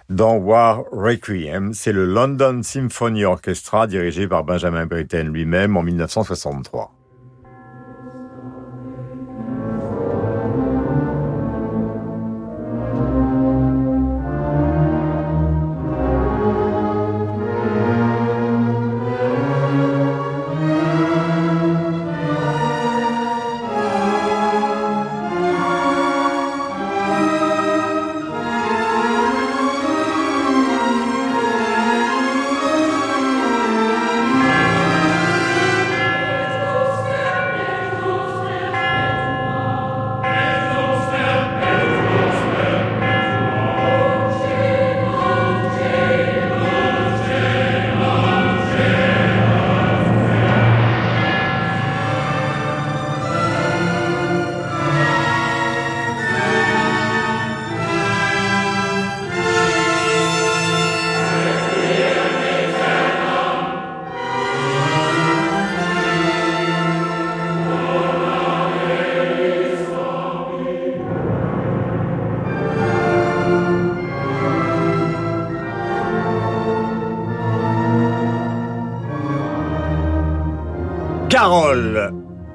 [0.09, 1.73] dans War Requiem.
[1.73, 6.48] C'est le London Symphony Orchestra dirigé par Benjamin Britten lui-même en 1960.
[6.49, 6.98] 我们错。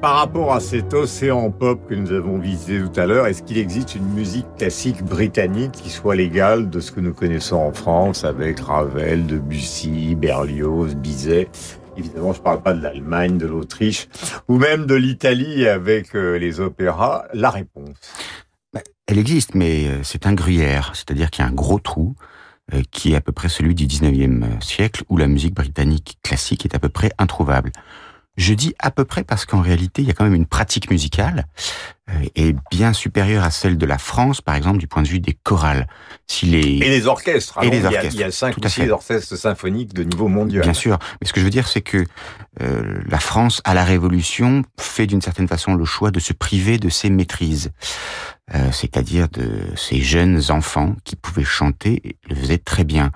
[0.01, 3.59] Par rapport à cet océan pop que nous avons visité tout à l'heure, est-ce qu'il
[3.59, 8.23] existe une musique classique britannique qui soit légale de ce que nous connaissons en France
[8.23, 11.49] avec Ravel, Debussy, Berlioz, Bizet?
[11.97, 14.09] Évidemment, je ne parle pas de l'Allemagne, de l'Autriche,
[14.47, 17.25] ou même de l'Italie avec euh, les opéras.
[17.33, 17.97] La réponse
[19.09, 22.15] Elle existe, mais euh, c'est un gruyère, c'est-à-dire qu'il y a un gros trou
[22.73, 26.65] euh, qui est à peu près celui du 19e siècle, où la musique britannique classique
[26.65, 27.73] est à peu près introuvable.
[28.37, 30.91] Je dis à peu près parce qu'en réalité, il y a quand même une pratique
[30.91, 31.47] musicale
[32.11, 35.21] euh, et bien supérieure à celle de la France, par exemple, du point de vue
[35.21, 35.87] des chorales.
[36.27, 36.79] Si les...
[36.79, 37.59] Et les orchestres.
[37.59, 38.15] Et Alors, les il y a- orchestres.
[38.15, 40.63] Il y a, cinq Tout ou six orchestres symphoniques de niveau mondial.
[40.63, 40.99] Bien sûr.
[41.21, 42.05] Mais ce que je veux dire, c'est que
[42.61, 46.79] euh, la France, à la Révolution, fait d'une certaine façon le choix de se priver
[46.79, 47.71] de ses maîtrises.
[48.55, 53.11] Euh, c'est-à-dire de ces jeunes enfants qui pouvaient chanter et le faisaient très bien.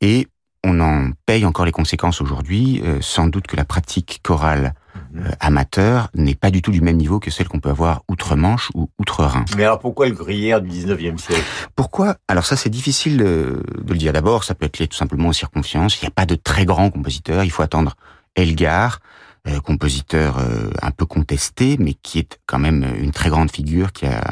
[0.00, 0.26] Et
[0.64, 2.82] on en paye encore les conséquences aujourd'hui.
[2.84, 4.74] Euh, sans doute que la pratique chorale
[5.12, 5.22] Mhm.
[5.26, 8.70] euh, amateur n'est pas du tout du même niveau que celle qu'on peut avoir outre-Manche
[8.74, 9.44] ou outre-Rhin.
[9.56, 11.42] Mais alors pourquoi le gruyère du 19e siècle?
[11.76, 12.16] Pourquoi?
[12.28, 14.12] Alors ça, c'est difficile de, de le dire.
[14.12, 16.00] D'abord, ça peut être lié tout simplement aux circonstances.
[16.00, 17.44] Il n'y a pas de très grands compositeurs.
[17.44, 17.94] Il faut attendre
[18.36, 19.00] Elgar,
[19.48, 23.92] euh, compositeur euh, un peu contesté, mais qui est quand même une très grande figure,
[23.92, 24.22] qui a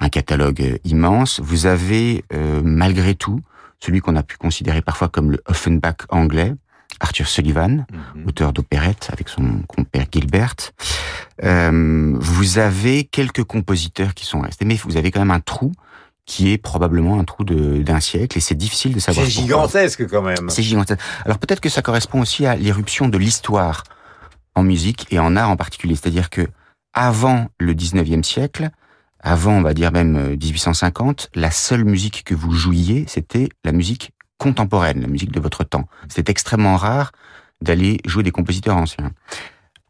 [0.00, 1.40] un catalogue immense.
[1.40, 3.40] Vous avez, euh, malgré tout,
[3.80, 6.54] celui qu'on a pu considérer parfois comme le Offenbach anglais,
[7.00, 7.86] Arthur Sullivan,
[8.26, 10.54] auteur d'opérette avec son compère Gilbert.
[11.44, 15.72] Euh, vous avez quelques compositeurs qui sont restés, mais vous avez quand même un trou
[16.26, 20.06] qui est probablement un trou de- d'un siècle, et c'est difficile de savoir C'est gigantesque
[20.08, 20.50] quand même.
[20.50, 21.00] C'est gigantesque.
[21.24, 23.84] Alors peut-être que ça correspond aussi à l'éruption de l'histoire
[24.54, 25.94] en musique et en art en particulier.
[25.94, 26.46] C'est-à-dire que
[26.92, 28.70] avant le 19e siècle,
[29.20, 33.72] avant on va dire même euh, 1850, la seule musique que vous jouiez, c'était la
[33.72, 35.88] musique contemporaine, la musique de votre temps.
[36.08, 37.12] C'était extrêmement rare
[37.60, 39.12] d'aller jouer des compositeurs anciens.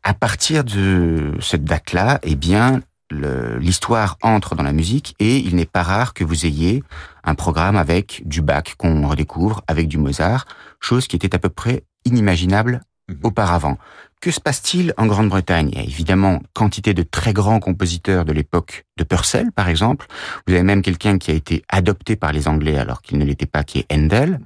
[0.03, 5.67] À partir de cette date-là, eh bien, l'histoire entre dans la musique et il n'est
[5.67, 6.83] pas rare que vous ayez
[7.25, 10.47] un programme avec du Bach qu'on redécouvre, avec du Mozart,
[10.81, 12.83] chose qui était à peu près inimaginable
[13.23, 13.79] auparavant.
[14.21, 15.71] Que se passe-t-il en Grande-Bretagne?
[15.73, 20.07] Il y a évidemment quantité de très grands compositeurs de l'époque de Purcell, par exemple.
[20.47, 23.47] Vous avez même quelqu'un qui a été adopté par les Anglais alors qu'il ne l'était
[23.47, 24.41] pas, qui est Handel.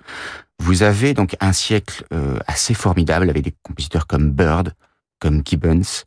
[0.58, 4.74] Vous avez donc un siècle euh, assez formidable avec des compositeurs comme Bird,
[5.18, 6.04] comme Gibbons,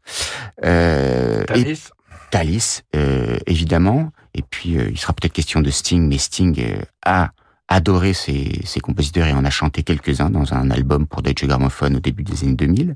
[0.64, 1.90] euh, Talis.
[2.30, 4.12] Talis, euh, évidemment.
[4.36, 7.32] Et puis, euh, il sera peut-être question de Sting, mais Sting euh, a
[7.68, 11.96] adoré ces, ces compositeurs et en a chanté quelques-uns dans un album pour Deutsche Grammophon
[11.96, 12.96] au début des années 2000.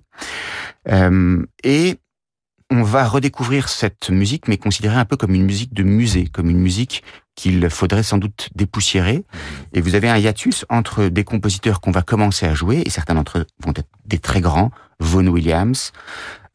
[0.90, 1.98] Euh, et
[2.72, 6.50] on va redécouvrir cette musique, mais considérée un peu comme une musique de musée, comme
[6.50, 7.04] une musique
[7.36, 9.24] qu'il faudrait sans doute dépoussiérer.
[9.74, 13.16] Et vous avez un hiatus entre des compositeurs qu'on va commencer à jouer, et certains
[13.16, 15.92] d'entre eux vont être des très grands, Vaughan Williams,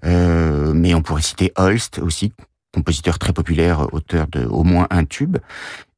[0.05, 2.33] euh, mais on pourrait citer Holst aussi,
[2.73, 5.39] compositeur très populaire, auteur de au moins un tube,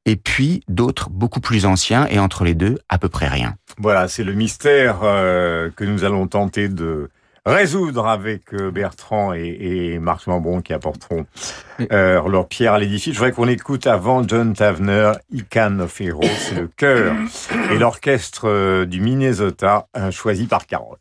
[0.06, 3.56] et puis d'autres beaucoup plus anciens, et entre les deux, à peu près rien.
[3.78, 7.10] Voilà, c'est le mystère euh, que nous allons tenter de
[7.44, 11.26] résoudre avec euh, Bertrand et, et Marc Lambron qui apporteront
[11.92, 13.12] euh, leur pierre à l'édifice.
[13.12, 17.14] Je voudrais qu'on écoute avant John Tavener, Ican of Heroes, c'est le chœur
[17.70, 20.98] et l'orchestre du Minnesota choisi par Carole.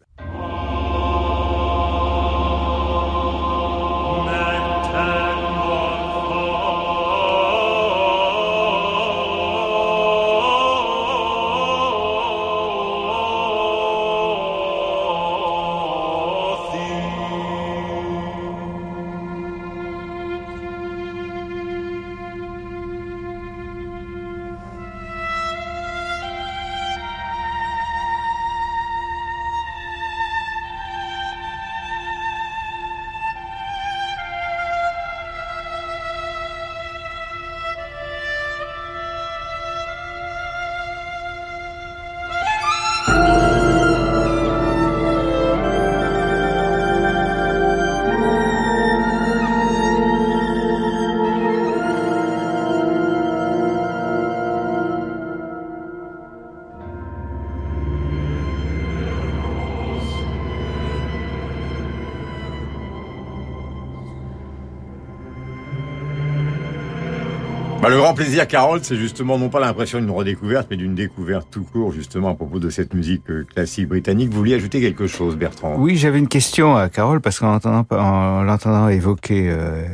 [67.85, 71.49] Bah, le grand plaisir, Carole, c'est justement non pas l'impression d'une redécouverte, mais d'une découverte
[71.51, 74.31] tout court, justement, à propos de cette musique euh, classique britannique.
[74.31, 75.75] Vous vouliez ajouter quelque chose, Bertrand?
[75.77, 79.85] Oui, j'avais une question à Carole parce qu'en entendant, en l'entendant évoquer euh,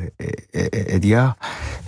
[0.54, 1.36] Edgar,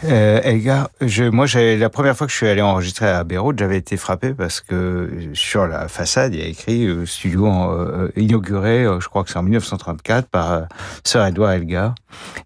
[0.05, 3.77] euh, Edgar, je, moi, la première fois que je suis allé enregistrer à Beyrouth, j'avais
[3.77, 8.83] été frappé parce que sur la façade, il y a écrit euh, studio euh, inauguré,
[8.83, 10.67] euh, je crois que c'est en 1934 par
[11.05, 11.95] Sir Edward Elgar.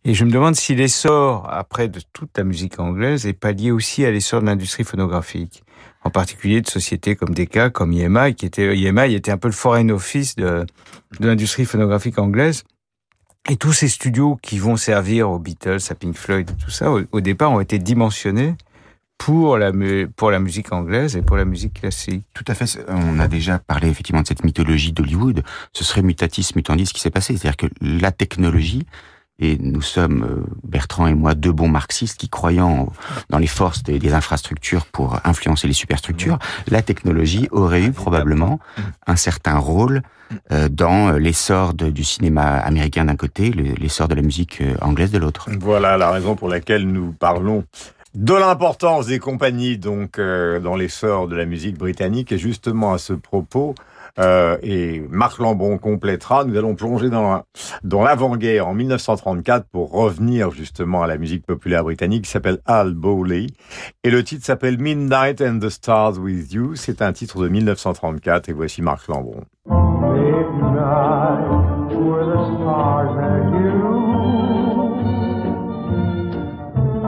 [0.05, 4.05] Et je me demande si l'essor après de toute la musique anglaise est lié aussi
[4.05, 5.63] à l'essor de l'industrie phonographique
[6.03, 9.53] en particulier de sociétés comme Decca, comme EMI, qui était EMI était un peu le
[9.53, 10.65] foreign office de,
[11.19, 12.63] l'industrie phonographique anglaise.
[13.49, 17.01] Et tous ces studios qui vont servir aux Beatles, à Pink Floyd, tout ça, au,
[17.11, 18.55] au départ, ont été dimensionnés
[19.17, 19.71] pour la,
[20.15, 22.23] pour la musique anglaise et pour la musique classique.
[22.33, 22.79] Tout à fait.
[22.87, 25.43] On a déjà parlé effectivement de cette mythologie d'Hollywood.
[25.73, 27.35] Ce serait mutatis mutandis ce qui s'est passé.
[27.35, 28.85] C'est-à-dire que la technologie,
[29.39, 32.91] et nous sommes, euh, Bertrand et moi, deux bons marxistes qui croyant
[33.29, 38.59] dans les forces des, des infrastructures pour influencer les superstructures, la technologie aurait eu probablement
[39.05, 40.01] un certain rôle
[40.51, 44.73] euh, dans l'essor de- du cinéma américain d'un côté, le- l'essor de la musique euh,
[44.81, 45.47] anglaise de l'autre.
[45.59, 47.63] Voilà la raison pour laquelle nous parlons
[48.15, 52.31] de l'importance des compagnies donc euh, dans l'essor de la musique britannique.
[52.31, 53.75] Et justement à ce propos
[54.19, 57.43] euh, et Marc Lambron complétera, nous allons plonger dans
[57.83, 62.93] dans l'avant-guerre en 1934 pour revenir justement à la musique populaire britannique qui s'appelle Al
[62.93, 63.47] Bowley.
[64.03, 68.49] Et le titre s'appelle Midnight and the Stars with You, c'est un titre de 1934
[68.49, 69.43] et voici Marc Lambron.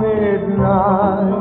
[0.01, 1.38] Midnight,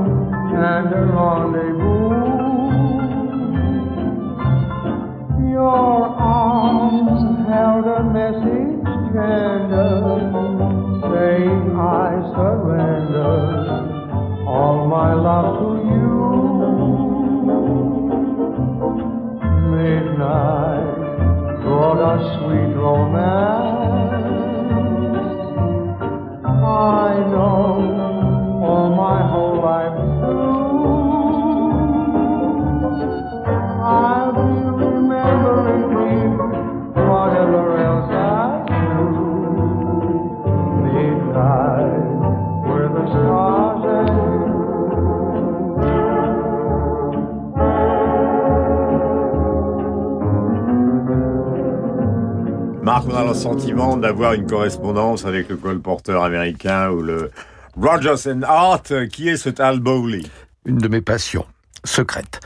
[54.69, 57.31] correspondance avec le colporteur américain ou le
[57.75, 58.93] Rogers and Hart.
[59.09, 60.21] Qui est cet Al Bowley?
[60.67, 61.47] Une de mes passions
[61.85, 62.41] secrètes.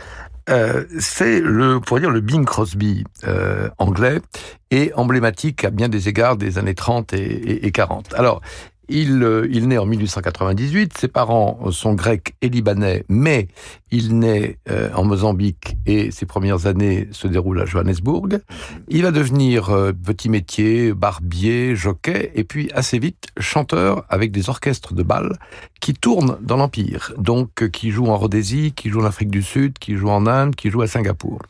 [0.49, 4.21] Euh, c'est le, pour dire, le Bing Crosby euh, anglais
[4.71, 8.15] et emblématique à bien des égards des années 30 et, et, et 40.
[8.15, 8.41] Alors,
[8.89, 13.49] il, euh, il naît en 1898, ses parents sont grecs et libanais, mais
[13.93, 18.41] il naît euh, en Mozambique et ses premières années se déroulent à Johannesburg.
[18.89, 24.49] Il va devenir euh, petit métier, barbier, jockey, et puis assez vite chanteur avec des
[24.49, 25.39] orchestres de bal
[25.81, 29.79] qui tournent dans l'Empire, donc qui jouent en Rhodésie, qui jouent en Afrique du Sud,
[29.79, 31.41] qui jouent en Inde, qui jouent à Singapour.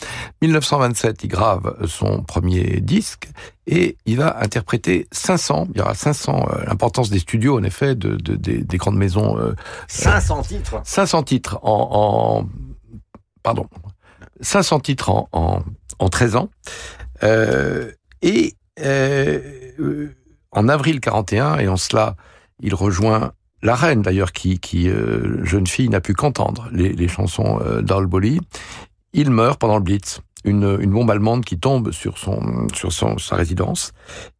[0.40, 3.28] 1927, il grave son premier disque
[3.66, 7.94] et il va interpréter 500, il y aura 500, euh, l'importance des studios en effet,
[7.94, 9.38] de, de, des, des grandes maisons.
[9.38, 9.54] Euh,
[9.86, 12.31] 500 titres 500 titres en, en
[13.42, 13.66] pardon,
[14.40, 15.62] 500 titres en, en,
[15.98, 16.50] en 13 ans.
[17.22, 17.90] Euh,
[18.22, 20.08] et euh,
[20.50, 22.16] en avril 41, et en cela,
[22.60, 24.58] il rejoint la reine d'ailleurs, qui,
[24.88, 28.40] euh, jeune fille, n'a pu qu'entendre les, chansons euh, d'Alboli.
[29.12, 30.20] Il meurt pendant le Blitz.
[30.44, 33.92] Une, une bombe allemande qui tombe sur son sur son sa résidence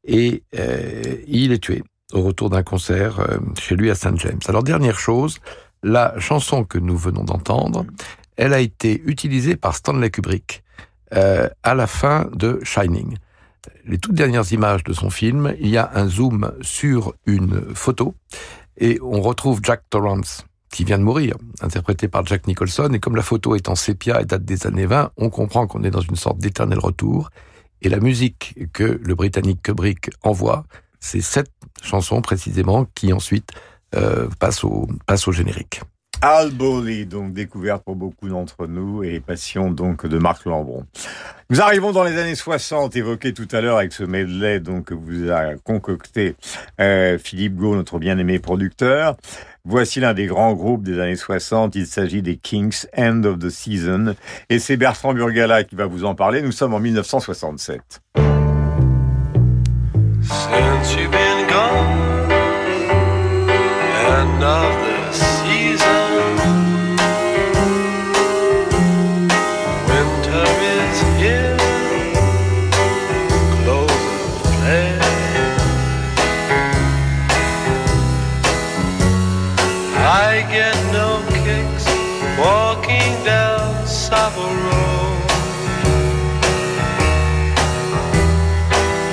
[0.05, 4.41] et euh, il est tué au retour d'un concert euh, chez lui à St James.
[4.49, 5.39] Alors dernière chose,
[5.83, 7.85] la chanson que nous venons d'entendre,
[8.37, 10.63] elle a été utilisée par Stanley Kubrick
[11.15, 13.17] euh, à la fin de Shining.
[13.85, 18.15] Les toutes dernières images de son film, il y a un zoom sur une photo
[18.79, 22.91] et on retrouve Jack Torrance qui vient de mourir, interprété par Jack Nicholson.
[22.95, 25.85] Et comme la photo est en sépia et date des années 20, on comprend qu'on
[25.85, 27.31] est dans une sorte d'éternel retour.
[27.83, 30.65] Et la musique que le Britannique Kubrick envoie,
[30.99, 31.53] c'est cette
[31.83, 33.53] chanson précisément qui ensuite
[33.95, 35.81] euh, passe, au, passe au générique.
[36.25, 40.87] Al Bowley, donc découverte pour beaucoup d'entre nous et passion donc de Marc Lambron.
[41.51, 44.95] Nous arrivons dans les années 60, évoqué tout à l'heure avec ce medley donc que
[44.95, 46.37] vous a concocté
[46.81, 49.17] euh, Philippe Gau, notre bien-aimé producteur.
[49.65, 51.75] Voici l'un des grands groupes des années 60.
[51.75, 54.15] Il s'agit des Kings, End of the Season.
[54.49, 56.41] Et c'est Bertrand Burgala qui va vous en parler.
[56.41, 58.01] Nous sommes en 1967.
[60.23, 60.97] Since
[83.25, 85.23] down Savo Road.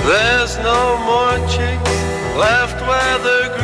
[0.07, 1.97] There's no more chicks
[2.35, 3.58] left where the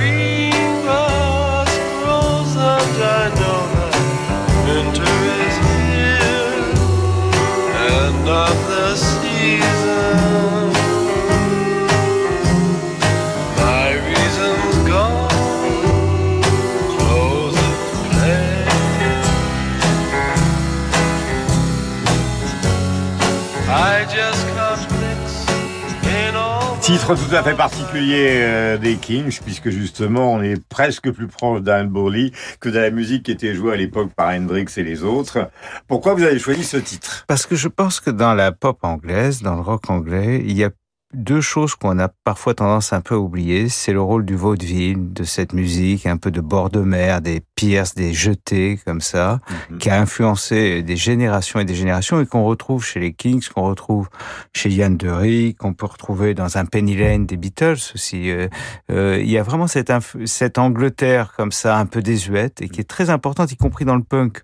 [26.86, 31.62] Titre tout à fait particulier euh, des Kings, puisque justement on est presque plus proche
[31.62, 32.30] d'Anne Bowley
[32.60, 35.50] que de la musique qui était jouée à l'époque par Hendrix et les autres.
[35.88, 37.26] Pourquoi vous avez choisi ce titre?
[37.28, 40.64] Parce que je pense que dans la pop anglaise, dans le rock anglais, il y
[40.64, 40.70] a
[41.16, 43.70] deux choses qu'on a parfois tendance un peu à oublier.
[43.70, 47.42] C'est le rôle du vaudeville, de cette musique, un peu de bord de mer, des
[47.56, 49.40] pierces, des jetés comme ça,
[49.80, 53.64] qui a influencé des générations et des générations et qu'on retrouve chez les Kings, qu'on
[53.64, 54.10] retrouve
[54.54, 58.30] chez Yann Dery, qu'on peut retrouver dans un Penny Lane des Beatles aussi.
[58.30, 58.48] Euh,
[58.92, 59.92] euh, il y a vraiment cette,
[60.26, 63.96] cette Angleterre comme ça, un peu désuète et qui est très importante, y compris dans
[63.96, 64.44] le punk.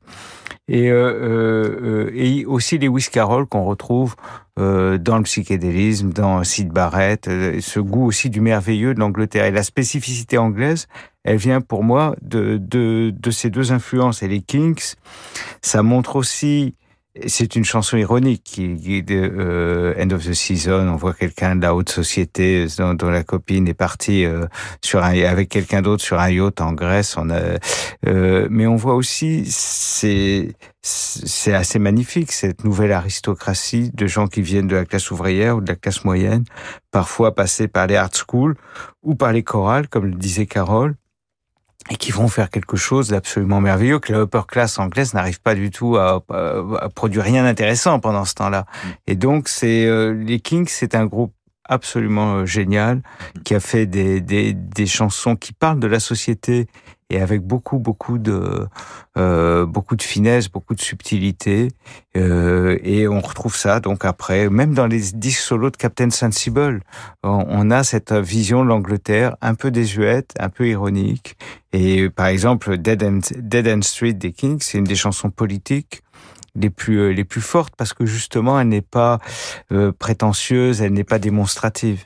[0.68, 4.16] Et, euh, euh, euh, et aussi Lewis Carroll qu'on retrouve
[4.58, 9.46] dans le psychédélisme, dans Sid Barrett, ce goût aussi du merveilleux de l'Angleterre.
[9.46, 10.88] Et la spécificité anglaise,
[11.24, 14.22] elle vient pour moi de, de, de ces deux influences.
[14.22, 14.94] Et les Kings,
[15.64, 16.76] ça montre aussi
[17.28, 20.88] c'est une chanson ironique qui, qui de euh, End of the Season.
[20.88, 24.46] On voit quelqu'un de la haute société dont, dont la copine est partie euh,
[24.82, 27.18] sur un, avec quelqu'un d'autre sur un yacht en Grèce.
[27.18, 27.58] On a,
[28.08, 34.42] euh, mais on voit aussi c'est c'est assez magnifique cette nouvelle aristocratie de gens qui
[34.42, 36.44] viennent de la classe ouvrière ou de la classe moyenne,
[36.92, 38.56] parfois passés par les art schools
[39.04, 40.96] ou par les chorales, comme le disait Carole
[41.90, 45.56] et qui vont faire quelque chose d'absolument merveilleux que la upper class anglaise n'arrive pas
[45.56, 48.66] du tout à, à, à produire rien d'intéressant pendant ce temps-là.
[49.08, 51.34] Et donc c'est euh, les Kings, c'est un groupe
[51.66, 53.02] absolument euh, génial
[53.44, 56.68] qui a fait des, des, des chansons qui parlent de la société
[57.10, 58.68] et avec beaucoup beaucoup de
[59.18, 61.68] euh, beaucoup de finesse, beaucoup de subtilité.
[62.16, 66.82] Euh, et on retrouve ça donc après même dans les disques solos de Captain Sensible,
[67.24, 71.36] on, on a cette vision de l'Angleterre un peu désuète, un peu ironique.
[71.74, 76.04] Et par exemple Dead End, Dead End Street des Kings, c'est une des chansons politiques
[76.56, 79.20] les plus euh, les plus fortes parce que justement elle n'est pas
[79.72, 82.06] euh, prétentieuse, elle n'est pas démonstrative.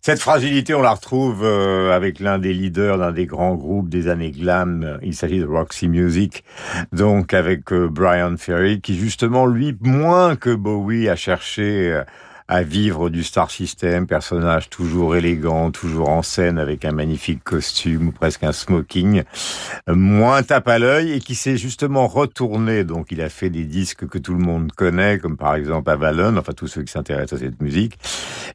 [0.00, 4.08] Cette fragilité, on la retrouve euh, avec l'un des leaders d'un des grands groupes des
[4.08, 4.98] années glam.
[5.02, 6.44] Il s'agit de Roxy Music,
[6.92, 12.00] donc avec euh, Brian Ferry, qui justement, lui, moins que Bowie, a cherché
[12.48, 18.10] à vivre du star system, personnage toujours élégant, toujours en scène avec un magnifique costume
[18.12, 19.22] presque un smoking,
[19.88, 22.84] euh, moins tape à l'œil et qui s'est justement retourné.
[22.84, 26.38] Donc il a fait des disques que tout le monde connaît, comme par exemple Avalon,
[26.38, 27.98] enfin tous ceux qui s'intéressent à cette musique.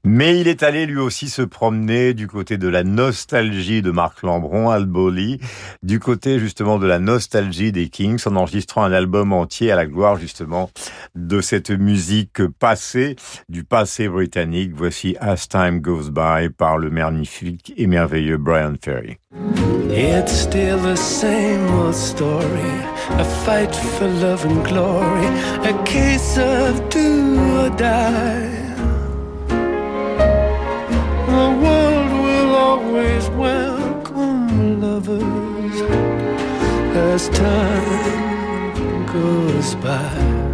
[0.04, 4.24] Mais il est allé lui aussi se promener du côté de la nostalgie de Marc
[4.24, 5.40] Lambron, Alboli,
[5.84, 9.86] du côté justement de la nostalgie des Kings, en enregistrant un album entier à la
[9.86, 10.72] gloire justement
[11.14, 13.16] de cette musique passée,
[13.50, 14.74] du passé britannique.
[14.74, 19.20] Voici As Time Goes By par le magnifique et merveilleux Brian Ferry.
[19.90, 22.82] It's still the same old story.
[23.20, 25.28] A fight for love and glory.
[25.68, 28.50] A case of do or die.
[31.28, 35.82] The world will always welcome lovers
[36.96, 40.53] as time goes by.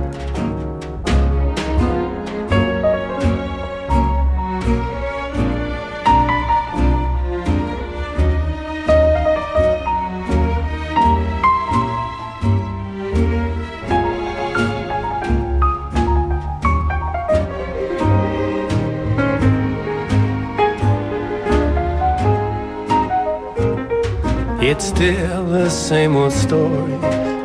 [24.79, 26.93] It's still the same old story.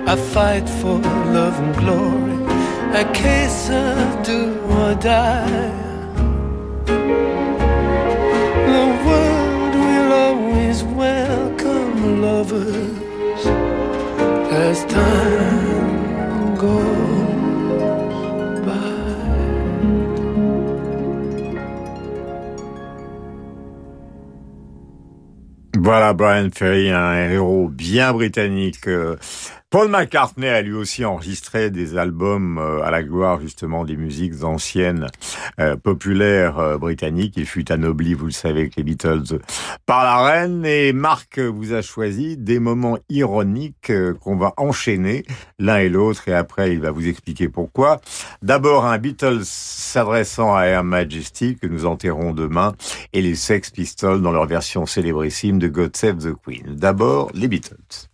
[0.07, 1.01] A fight for
[1.37, 2.39] love and glory.
[2.95, 4.41] A case of do
[4.79, 5.73] or die.
[8.75, 12.84] The world will always welcome lovers
[25.97, 28.89] Voilà Brian Ferry, un héros bien britannique.
[28.89, 29.15] euh,
[29.75, 34.45] Paul McCartney a lui aussi enregistré des albums euh, à la gloire justement des musiques
[34.45, 35.09] anciennes
[35.59, 37.35] euh, populaires euh, britanniques.
[37.37, 39.41] Il fut anobli, vous le savez, avec les Beatles
[39.85, 40.65] par la reine.
[40.65, 45.25] Et Marc vous a choisi des moments ironiques qu'on va enchaîner
[45.59, 46.29] l'un et l'autre.
[46.29, 48.01] Et après, il va vous expliquer pourquoi.
[48.43, 52.75] D'abord, un Beatles s'adressant à Air Majesty que nous enterrons demain
[53.13, 56.77] et les Sex Pistols dans leur version célébrissime de God Save the Queen.
[56.77, 58.14] D'abord, les Beatles.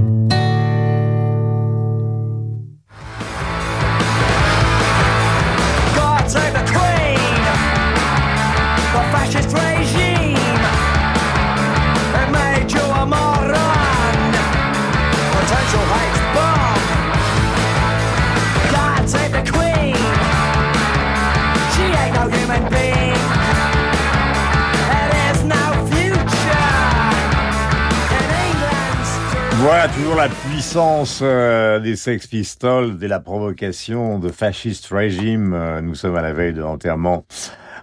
[30.21, 35.51] La puissance euh, des Sex Pistols et la provocation de fasciste régime.
[35.55, 37.25] Euh, nous sommes à la veille de l'enterrement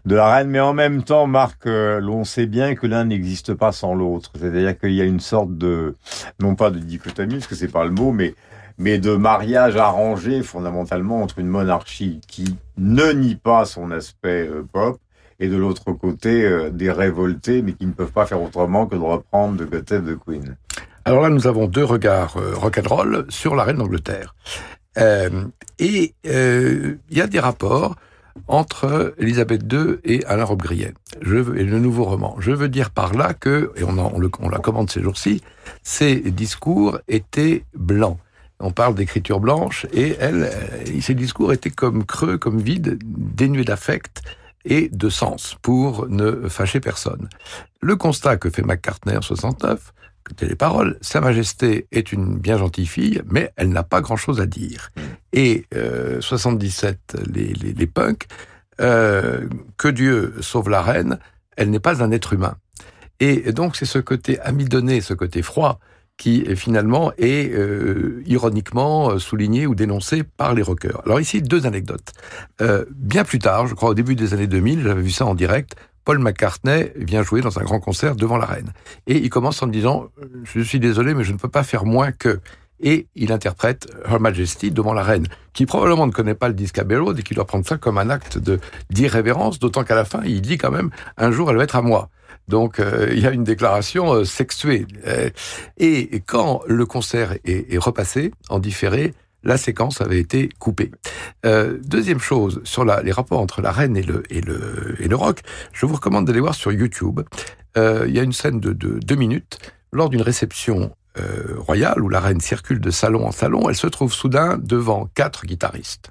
[0.06, 3.54] de la reine, mais en même temps, Marc, euh, l'on sait bien que l'un n'existe
[3.54, 4.30] pas sans l'autre.
[4.38, 5.96] C'est-à-dire qu'il y a une sorte de,
[6.38, 11.20] non pas de dichotomie, parce que c'est pas le mot, mais de mariage arrangé fondamentalement
[11.20, 15.00] entre une monarchie qui ne nie pas son aspect euh, pop
[15.40, 19.00] et de l'autre côté des révoltés, mais qui ne peuvent pas faire autrement que de
[19.00, 20.56] reprendre de côté de Queen.
[21.08, 24.34] Alors là, nous avons deux regards euh, rock'n'roll sur la reine d'Angleterre.
[24.98, 25.46] Euh,
[25.78, 27.96] et euh, il y a des rapports
[28.46, 30.92] entre Elisabeth II et Alain Robbe-Grillet,
[31.22, 32.36] et le nouveau roman.
[32.40, 35.42] Je veux dire par là que, et on, le, on la commande ces jours-ci,
[35.82, 38.18] ces discours étaient blancs.
[38.60, 40.50] On parle d'écriture blanche, et elle,
[41.00, 44.20] ces discours étaient comme creux, comme vides, dénués d'affect
[44.66, 47.30] et de sens, pour ne fâcher personne.
[47.80, 49.94] Le constat que fait McCartney en 69,
[50.40, 54.46] les paroles, Sa Majesté est une bien gentille fille, mais elle n'a pas grand-chose à
[54.46, 54.90] dire.
[55.32, 58.26] Et euh, 77, les, les, les punks,
[58.80, 61.18] euh, que Dieu sauve la reine,
[61.56, 62.56] elle n'est pas un être humain.
[63.20, 65.80] Et donc c'est ce côté amidonné, ce côté froid,
[66.18, 71.00] qui euh, finalement est euh, ironiquement euh, souligné ou dénoncé par les rockers.
[71.06, 72.12] Alors ici, deux anecdotes.
[72.60, 75.34] Euh, bien plus tard, je crois au début des années 2000, j'avais vu ça en
[75.34, 75.76] direct,
[76.08, 78.72] Paul McCartney vient jouer dans un grand concert devant la reine.
[79.06, 80.06] Et il commence en disant,
[80.42, 82.40] je suis désolé, mais je ne peux pas faire moins que...
[82.80, 86.78] Et il interprète Her Majesty devant la reine, qui probablement ne connaît pas le disque
[86.78, 90.06] Abbey Road et qui doit prendre ça comme un acte de d'irrévérence, d'autant qu'à la
[90.06, 90.88] fin, il dit quand même,
[91.18, 92.08] un jour, elle va être à moi.
[92.46, 94.86] Donc, euh, il y a une déclaration euh, sexuée.
[95.06, 95.28] Euh,
[95.76, 99.12] et quand le concert est repassé en différé,
[99.42, 100.90] la séquence avait été coupée.
[101.46, 105.40] Euh, deuxième chose, sur les rapports entre la reine et le, rock,
[105.72, 107.20] je vous recommande d'aller voir sur YouTube.
[107.76, 109.58] Euh, il y a une scène de, de deux minutes
[109.92, 113.68] lors d'une réception euh, royale où la reine circule de salon en salon.
[113.68, 116.10] Elle se trouve soudain devant quatre guitaristes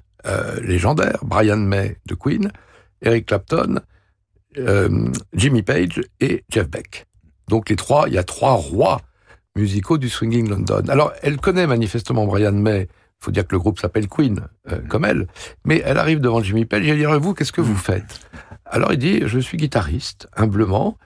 [0.60, 2.52] légendaires Brian May de Queen,
[3.00, 3.80] Eric Clapton,
[5.32, 7.06] Jimmy Page et Jeff Beck.
[7.48, 9.00] Donc les trois, il y a trois rois
[9.56, 10.82] musicaux du swinging London.
[10.88, 12.88] Alors elle connaît manifestement Brian May.
[13.20, 15.26] Faut dire que le groupe s'appelle Queen, euh, comme elle.
[15.64, 18.20] Mais elle arrive devant Jimmy Page et elle dit vous, qu'est-ce que vous faites?
[18.64, 20.98] Alors il dit je suis guitariste, humblement.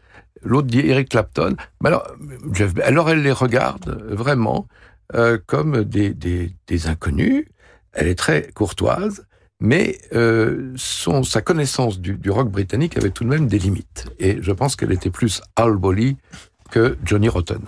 [0.43, 1.57] L'autre dit Eric Clapton.
[1.81, 2.07] Mais alors,
[2.53, 4.67] Jeff alors elle les regarde vraiment
[5.15, 7.47] euh, comme des, des, des inconnus.
[7.93, 9.25] Elle est très courtoise
[9.63, 14.07] mais euh, son, sa connaissance du, du, rock britannique avait tout de même des limites.
[14.19, 16.17] Et je pense qu'elle était plus Al Bolly
[16.73, 17.61] que Johnny Rotten.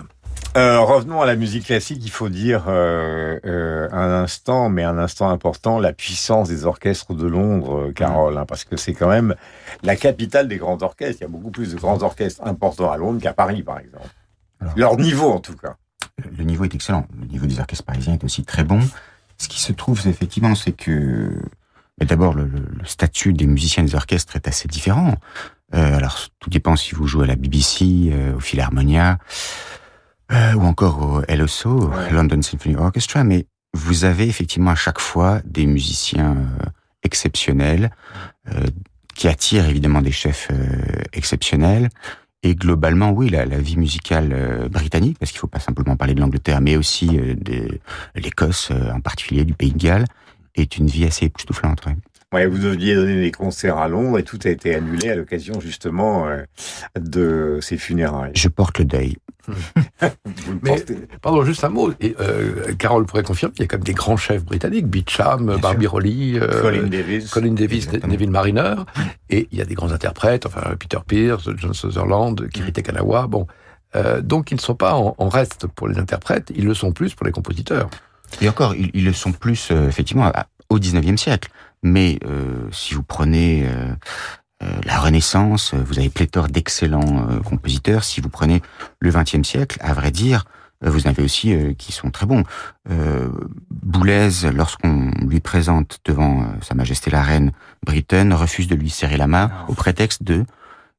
[0.57, 2.01] Euh, revenons à la musique classique.
[2.05, 7.13] Il faut dire euh, euh, un instant, mais un instant important, la puissance des orchestres
[7.13, 9.35] de Londres, Carole, hein, parce que c'est quand même
[9.83, 11.23] la capitale des grands orchestres.
[11.23, 14.09] Il y a beaucoup plus de grands orchestres importants à Londres qu'à Paris, par exemple.
[14.61, 15.75] Alors, Leur niveau, en tout cas.
[16.39, 17.09] Le niveau est excellent.
[17.21, 18.81] Le niveau des orchestres parisiens est aussi très bon.
[19.39, 21.33] Ce qui se trouve, effectivement, c'est que
[22.01, 25.17] d'abord, le, le, statut des musiciens des orchestres est assez différent.
[25.73, 29.19] Alors, tout dépend si vous jouez à la BBC, au Philharmonia,
[30.33, 32.11] euh, ou encore au LSO, ouais.
[32.11, 36.67] London Symphony Orchestra, mais vous avez effectivement à chaque fois des musiciens euh,
[37.03, 37.91] exceptionnels,
[38.49, 38.67] euh,
[39.15, 41.89] qui attirent évidemment des chefs euh, exceptionnels.
[42.43, 46.13] Et globalement, oui, la, la vie musicale britannique, parce qu'il ne faut pas simplement parler
[46.13, 47.81] de l'Angleterre, mais aussi de
[48.15, 50.05] l'Écosse, en particulier du Pays de Galles,
[50.55, 51.87] est une vie assez époustouflante.
[51.87, 51.97] Ouais.
[52.35, 55.61] Ouais, vous deviez donner des concerts à Londres et tout a été annulé à l'occasion
[55.61, 56.43] justement euh,
[56.99, 58.33] de ces funérailles.
[58.35, 59.19] Je porte le deuil.
[60.63, 60.85] Mais,
[61.23, 61.93] pardon, juste un mot.
[62.01, 65.59] Et, euh, Carole pourrait confirmer, il y a quand même des grands chefs britanniques, Beecham,
[65.87, 68.75] Rolly, euh, Colin Davis, Colin Davis Neville Mariner,
[69.31, 73.47] et il y a des grands interprètes, enfin Peter Pierce, John Sutherland, Kiri Tekanawa, bon.
[73.97, 76.91] Euh, donc ils ne sont pas en, en, reste pour les interprètes, ils le sont
[76.91, 77.89] plus pour les compositeurs.
[78.41, 80.33] Et encore, ils, ils le sont plus euh, effectivement
[80.69, 81.51] au 19e siècle.
[81.83, 83.93] Mais euh, si vous prenez euh,
[84.61, 88.05] la Renaissance, vous avez pléthore d'excellents compositeurs.
[88.05, 88.63] Si vous prenez
[88.99, 90.45] le 20e siècle, à vrai dire,
[90.81, 92.45] vous en avez aussi qui sont très bons.
[93.71, 97.53] Boulez, lorsqu'on lui présente devant Sa Majesté la Reine
[97.85, 100.47] Britain, refuse de lui serrer la main au prétexte de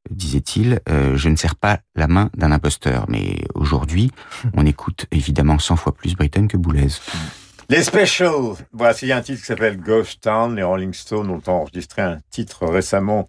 [0.09, 3.05] disait-il, euh, je ne serre pas la main d'un imposteur.
[3.09, 4.11] Mais aujourd'hui,
[4.53, 6.87] on écoute évidemment 100 fois plus Britain que Boulez.
[7.67, 8.57] Les Specials.
[8.73, 10.55] Voici un titre qui s'appelle Ghost Town.
[10.55, 13.27] Les Rolling Stones ont enregistré un titre récemment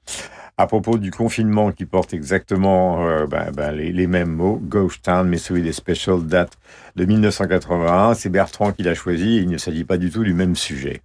[0.59, 4.61] à propos du confinement qui porte exactement euh, ben, ben, les, mêmes mots.
[4.63, 6.53] Ghost Town, mais celui des Specials date
[6.97, 8.13] de 1981.
[8.13, 9.37] C'est Bertrand qui l'a choisi.
[9.37, 11.01] Il ne s'agit pas du tout du même sujet.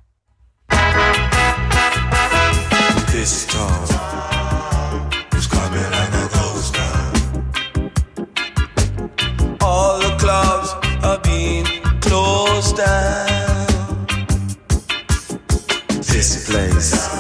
[16.52, 17.11] Place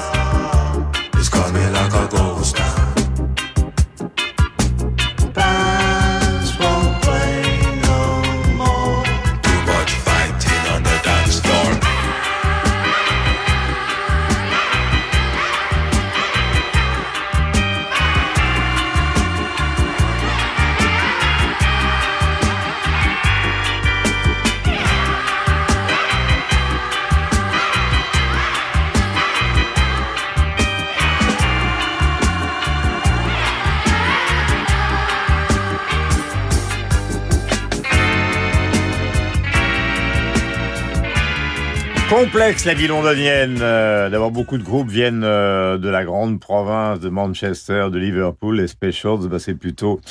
[42.12, 43.60] Complexe la vie londonienne.
[43.62, 48.58] Euh, D'abord, beaucoup de groupes viennent euh, de la grande province de Manchester, de Liverpool.
[48.58, 50.02] Les Specials, bah, c'est plutôt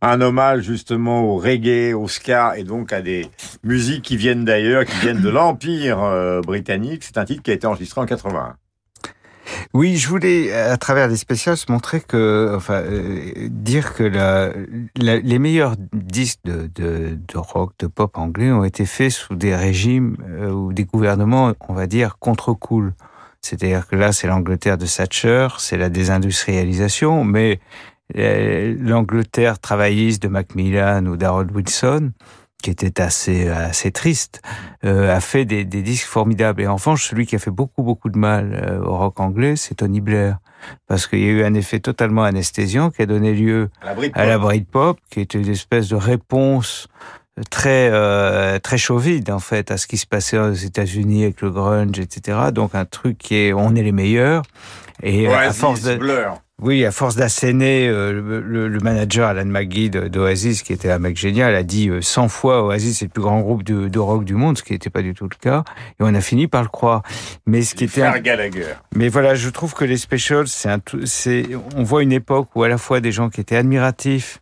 [0.00, 3.26] un hommage justement au reggae, au ska et donc à des
[3.62, 7.04] musiques qui viennent d'ailleurs, qui viennent de l'Empire euh, britannique.
[7.04, 8.56] C'est un titre qui a été enregistré en 81.
[9.74, 14.50] Oui, je voulais, à travers les spéciales, montrer que, enfin, euh, dire que la,
[14.96, 19.34] la- les meilleurs disques de, de, de rock, de pop anglais ont été faits sous
[19.34, 22.92] des régimes euh, ou des gouvernements, on va dire, contre-cool.
[23.40, 27.60] C'est-à-dire que là, c'est l'Angleterre de Thatcher, c'est la désindustrialisation, mais
[28.16, 32.10] euh, l'Angleterre travailliste de Macmillan ou d'Harold Wilson,
[32.60, 34.42] qui était assez assez triste,
[34.84, 36.62] euh, a fait des, des disques formidables.
[36.62, 39.56] Et en revanche, celui qui a fait beaucoup beaucoup de mal euh, au rock anglais,
[39.56, 40.38] c'est Tony Blair,
[40.86, 43.70] parce qu'il y a eu un effet totalement anesthésiant qui a donné lieu
[44.14, 44.98] À la Britpop.
[45.10, 46.88] qui est une espèce de réponse
[47.48, 51.50] très euh, très chauvide en fait à ce qui se passait aux États-Unis avec le
[51.50, 52.38] grunge, etc.
[52.52, 54.42] Donc un truc qui est on est les meilleurs
[55.02, 56.40] et euh, à force de Blur.
[56.62, 61.16] Oui, à force d'asséner, euh, le, le- manager Alan McGee d'Oasis, qui était un mec
[61.16, 64.24] génial, a dit euh, 100 fois Oasis c'est le plus grand groupe de, de rock
[64.24, 65.64] du monde, ce qui n'était pas du tout le cas,
[65.98, 67.02] et on a fini par le croire.
[67.46, 68.66] Mais ce qui était un- Gallagher.
[68.94, 71.46] mais voilà, je trouve que les specials, c'est un, c'est,
[71.76, 74.40] on voit une époque où à la fois des gens qui étaient admiratifs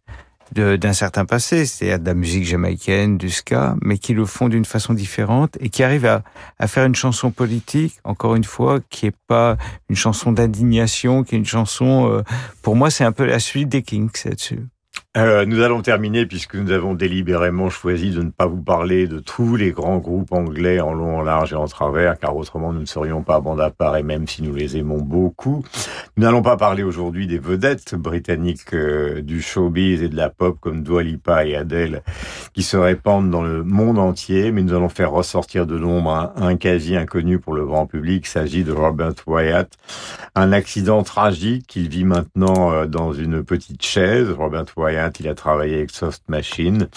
[0.53, 4.65] d'un certain passé, c'est-à-dire de la musique jamaïcaine, du ska, mais qui le font d'une
[4.65, 9.17] façon différente et qui arrivent à, faire une chanson politique, encore une fois, qui est
[9.27, 9.57] pas
[9.89, 12.23] une chanson d'indignation, qui est une chanson, euh,
[12.63, 14.67] pour moi, c'est un peu la suite des Kings là-dessus.
[15.17, 19.21] Euh, nous allons terminer puisque nous avons délibérément choisi de ne pas vous parler de
[19.21, 22.83] tous les grands groupes anglais en long, en large et en travers, car autrement nous
[22.83, 25.65] ne serions pas bande à part et même si nous les aimons beaucoup.
[26.19, 30.59] Nous n'allons pas parler aujourd'hui des vedettes britanniques euh, du showbiz et de la pop
[30.61, 32.03] comme Dua Lipa et Adele
[32.53, 36.57] qui se répandent dans le monde entier, mais nous allons faire ressortir de l'ombre un,
[36.57, 38.27] quasi inconnu pour le grand public.
[38.27, 39.73] Il s'agit de Robert Wyatt,
[40.35, 44.31] un accident tragique qu'il vit maintenant euh, dans une petite chaise.
[44.31, 46.89] Robert Wyatt, il a travaillé avec Soft Machine.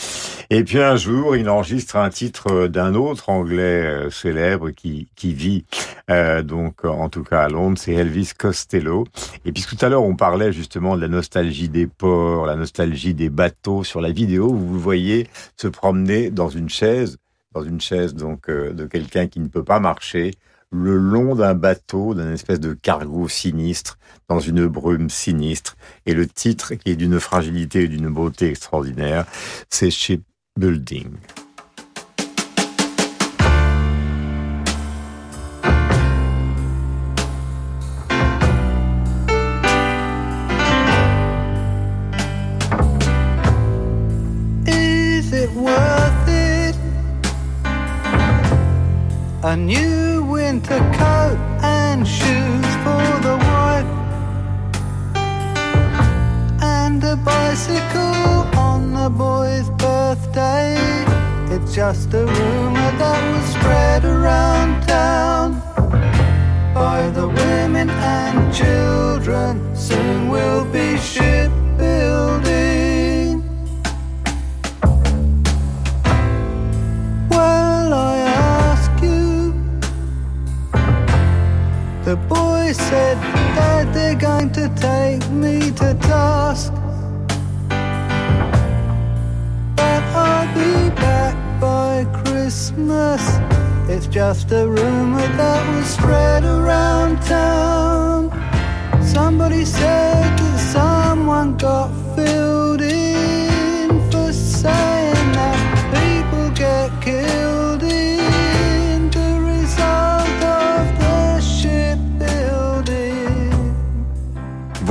[0.49, 5.07] Et puis un jour, il enregistre un titre euh, d'un autre Anglais euh, célèbre qui,
[5.15, 5.65] qui vit
[6.09, 9.05] euh, donc en tout cas à Londres, c'est Elvis Costello.
[9.45, 13.13] Et puisque tout à l'heure on parlait justement de la nostalgie des ports, la nostalgie
[13.13, 15.27] des bateaux sur la vidéo, vous voyez
[15.57, 17.17] se promener dans une chaise,
[17.53, 20.31] dans une chaise donc de quelqu'un qui ne peut pas marcher,
[20.71, 23.97] le long d'un bateau, d'un espèce de cargo sinistre,
[24.29, 25.75] dans une brume sinistre.
[26.05, 29.25] Et le titre, qui est d'une fragilité et d'une beauté extraordinaire,
[29.69, 31.11] c'est Shipbuilding.
[50.51, 53.91] Winter coat and shoes for the wife,
[56.61, 60.75] and a bicycle on the boy's birthday.
[61.55, 65.49] It's just a rumor that was spread around town
[66.73, 69.73] by the women and children.
[69.73, 71.60] Soon we'll be shipbuilding.
[82.11, 83.15] The boy said
[83.55, 86.73] that they're going to take me to task.
[89.77, 93.21] But I'll be back by Christmas.
[93.87, 98.29] It's just a rumor that was spread around town.
[99.01, 104.90] Somebody said that someone got filled in for saying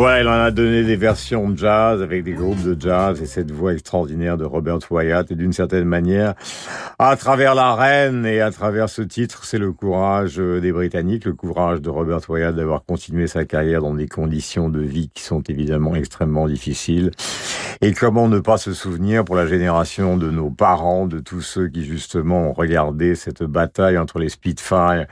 [0.00, 3.50] Voilà, il en a donné des versions jazz avec des groupes de jazz et cette
[3.50, 5.30] voix extraordinaire de Robert Wyatt.
[5.30, 6.32] Et d'une certaine manière,
[6.98, 11.26] à travers la reine et à travers ce titre, c'est le courage euh, des Britanniques,
[11.26, 15.22] le courage de Robert Wyatt d'avoir continué sa carrière dans des conditions de vie qui
[15.22, 17.10] sont évidemment extrêmement difficiles.
[17.82, 21.66] Et comment ne pas se souvenir pour la génération de nos parents, de tous ceux
[21.66, 25.06] qui justement ont regardé cette bataille entre les Spitfire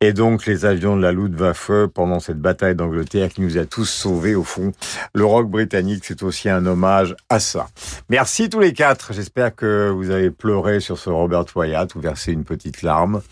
[0.00, 3.84] et donc les avions de la Luftwaffe pendant cette bataille d'Angleterre qui nous a tous
[3.84, 4.72] sauvés au fond.
[5.14, 7.68] Le rock britannique, c'est aussi un hommage à ça.
[8.08, 9.12] Merci tous les quatre.
[9.12, 13.22] J'espère que vous avez pleuré sur ce Robert Wyatt ou versé une petite larme.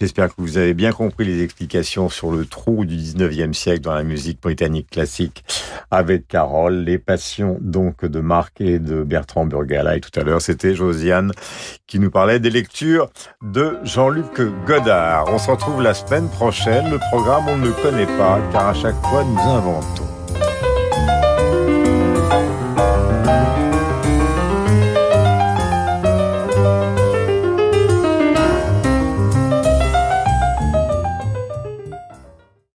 [0.00, 3.94] J'espère que vous avez bien compris les explications sur le trou du 19e siècle dans
[3.94, 5.44] la musique britannique classique
[5.90, 9.96] avec Carole, les passions donc de Marc et de Bertrand Burgala.
[9.96, 11.32] Et tout à l'heure, c'était Josiane
[11.86, 13.10] qui nous parlait des lectures
[13.42, 15.26] de Jean-Luc Godard.
[15.28, 16.90] On se retrouve la semaine prochaine.
[16.90, 20.13] Le programme, on ne le connaît pas car à chaque fois, nous inventons.